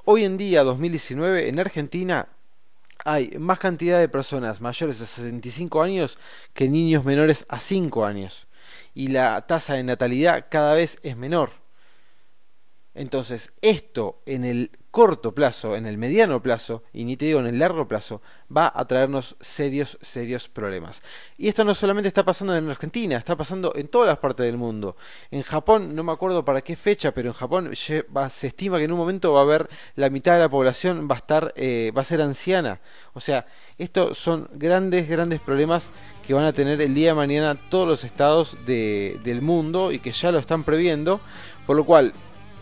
hoy 0.06 0.24
en 0.24 0.38
día 0.38 0.64
2019 0.64 1.50
en 1.50 1.60
Argentina 1.60 2.28
hay 3.14 3.30
más 3.40 3.60
cantidad 3.60 4.00
de 4.00 4.10
personas 4.10 4.62
mayores 4.62 5.00
de 5.00 5.06
65 5.06 5.82
años 5.82 6.18
que 6.54 6.70
niños 6.70 7.04
menores 7.06 7.46
a 7.50 7.60
5 7.60 8.06
años 8.06 8.48
y 8.94 9.08
la 9.08 9.46
tasa 9.48 9.76
de 9.76 9.84
natalidad 9.84 10.48
cada 10.50 10.74
vez 10.74 11.00
es 11.04 11.18
menor. 11.18 11.52
Entonces, 12.96 13.52
esto 13.62 14.22
en 14.26 14.44
el 14.44 14.72
corto 14.92 15.36
plazo, 15.36 15.76
en 15.76 15.86
el 15.86 15.98
mediano 15.98 16.42
plazo, 16.42 16.84
y 16.92 17.06
ni 17.06 17.16
te 17.16 17.26
digo 17.26 17.40
en 17.40 17.46
el 17.46 17.60
largo 17.60 17.88
plazo, 17.88 18.22
va 18.56 18.72
a 18.74 18.86
traernos 18.86 19.36
serios, 19.40 20.00
serios 20.02 20.50
problemas. 20.50 21.04
Y 21.38 21.48
esto 21.48 21.64
no 21.64 21.76
solamente 21.76 22.08
está 22.08 22.26
pasando 22.26 22.56
en 22.58 22.70
Argentina, 22.70 23.18
está 23.18 23.36
pasando 23.36 23.72
en 23.76 23.88
todas 23.88 24.08
las 24.08 24.18
partes 24.18 24.48
del 24.48 24.58
mundo. 24.58 24.98
En 25.30 25.44
Japón, 25.44 25.96
no 25.96 26.04
me 26.04 26.12
acuerdo 26.12 26.44
para 26.44 26.62
qué 26.62 26.76
fecha, 26.76 27.14
pero 27.14 27.30
en 27.30 27.36
Japón 27.36 27.76
se 27.76 28.04
estima 28.48 28.80
que 28.80 28.86
en 28.86 28.92
un 28.92 28.98
momento 28.98 29.34
va 29.34 29.42
a 29.42 29.44
haber 29.44 29.70
la 29.96 30.10
mitad 30.10 30.34
de 30.34 30.40
la 30.40 30.50
población 30.50 31.08
va 31.10 31.16
a 31.16 31.20
estar, 31.20 31.54
eh, 31.56 31.92
va 31.96 32.02
a 32.02 32.06
ser 32.06 32.22
anciana. 32.22 32.82
O 33.14 33.20
sea, 33.20 33.46
estos 33.78 34.18
son 34.18 34.50
grandes, 34.54 35.08
grandes 35.08 35.40
problemas 35.40 35.92
que 36.26 36.34
van 36.34 36.46
a 36.46 36.54
tener 36.54 36.82
el 36.82 36.96
día 36.96 37.10
de 37.10 37.16
mañana 37.16 37.56
todos 37.70 37.88
los 37.88 38.04
estados 38.04 38.58
del 38.66 39.42
mundo 39.42 39.92
y 39.92 40.00
que 40.00 40.12
ya 40.12 40.32
lo 40.32 40.40
están 40.40 40.64
previendo. 40.64 41.22
Por 41.68 41.76
lo 41.76 41.86
cual, 41.86 42.14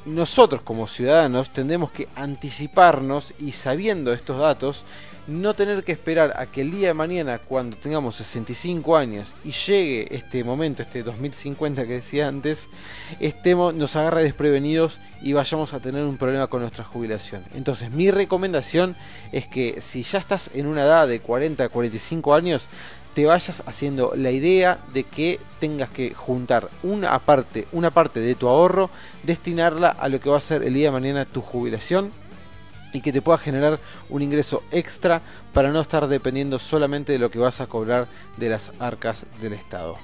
nosotros 0.07 0.61
como 0.61 0.87
ciudadanos 0.87 1.51
tendremos 1.51 1.91
que 1.91 2.07
anticiparnos 2.15 3.33
y 3.39 3.51
sabiendo 3.51 4.13
estos 4.13 4.39
datos, 4.39 4.85
no 5.27 5.53
tener 5.53 5.83
que 5.83 5.91
esperar 5.91 6.33
a 6.37 6.45
que 6.45 6.61
el 6.61 6.71
día 6.71 6.87
de 6.87 6.93
mañana, 6.93 7.37
cuando 7.37 7.75
tengamos 7.75 8.15
65 8.15 8.95
años 8.95 9.35
y 9.43 9.51
llegue 9.51 10.07
este 10.15 10.43
momento, 10.45 10.81
este 10.81 11.03
2050 11.03 11.85
que 11.85 11.93
decía 11.95 12.29
antes, 12.29 12.69
estemos, 13.19 13.73
nos 13.73 13.97
agarre 13.97 14.23
desprevenidos 14.23 14.99
y 15.21 15.33
vayamos 15.33 15.73
a 15.73 15.81
tener 15.81 16.03
un 16.03 16.17
problema 16.17 16.47
con 16.47 16.61
nuestra 16.61 16.85
jubilación. 16.85 17.43
Entonces 17.53 17.91
mi 17.91 18.09
recomendación 18.09 18.95
es 19.33 19.45
que 19.47 19.81
si 19.81 20.03
ya 20.03 20.19
estás 20.19 20.49
en 20.53 20.65
una 20.65 20.83
edad 20.83 21.07
de 21.09 21.19
40 21.19 21.65
a 21.65 21.69
45 21.69 22.33
años, 22.33 22.67
te 23.17 23.25
vayas 23.25 23.63
haciendo 23.65 24.13
la 24.15 24.29
idea 24.29 24.77
de 24.93 25.03
que 25.03 25.39
tengas 25.59 25.89
que 25.89 26.13
juntar 26.13 26.69
una 26.83 27.17
parte, 27.17 27.67
una 27.71 27.89
parte 27.89 28.19
de 28.19 28.35
tu 28.35 28.47
ahorro, 28.47 28.91
destinarla 29.23 29.89
a 29.89 30.07
lo 30.07 30.19
que 30.19 30.29
va 30.29 30.37
a 30.37 30.39
ser 30.39 30.61
el 30.61 30.75
día 30.75 30.89
de 30.89 30.99
mañana 30.99 31.25
tu 31.25 31.41
jubilación 31.41 32.11
y 32.93 33.01
que 33.01 33.11
te 33.11 33.23
pueda 33.23 33.39
generar 33.39 33.79
un 34.11 34.21
ingreso 34.21 34.61
extra 34.69 35.23
para 35.51 35.71
no 35.71 35.81
estar 35.81 36.07
dependiendo 36.07 36.59
solamente 36.59 37.11
de 37.11 37.17
lo 37.17 37.31
que 37.31 37.39
vas 37.39 37.59
a 37.59 37.65
cobrar 37.65 38.05
de 38.37 38.49
las 38.49 38.71
arcas 38.77 39.25
del 39.41 39.53
Estado. 39.53 39.97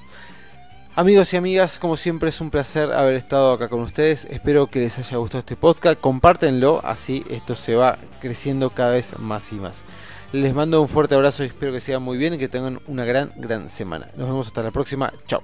Amigos 0.95 1.31
y 1.35 1.37
amigas, 1.37 1.77
como 1.77 1.97
siempre 1.97 2.29
es 2.29 2.41
un 2.41 2.49
placer 2.49 2.91
haber 2.91 3.13
estado 3.13 3.53
acá 3.53 3.67
con 3.67 3.81
ustedes. 3.81 4.25
Espero 4.25 4.65
que 4.65 4.79
les 4.79 4.97
haya 4.97 5.17
gustado 5.17 5.41
este 5.41 5.55
podcast. 5.55 5.99
Compártenlo, 5.99 6.81
así 6.83 7.23
esto 7.29 7.55
se 7.55 7.75
va 7.75 7.99
creciendo 8.21 8.71
cada 8.71 8.93
vez 8.93 9.19
más 9.19 9.51
y 9.51 9.55
más. 9.57 9.83
Les 10.33 10.53
mando 10.55 10.81
un 10.81 10.87
fuerte 10.87 11.13
abrazo 11.13 11.43
y 11.43 11.47
espero 11.47 11.71
que 11.71 11.79
sigan 11.79 12.01
muy 12.01 12.17
bien 12.17 12.33
y 12.33 12.37
que 12.39 12.49
tengan 12.49 12.79
una 12.87 13.05
gran, 13.05 13.31
gran 13.35 13.69
semana. 13.69 14.07
Nos 14.17 14.27
vemos 14.27 14.47
hasta 14.47 14.63
la 14.63 14.71
próxima. 14.71 15.13
Chao. 15.27 15.43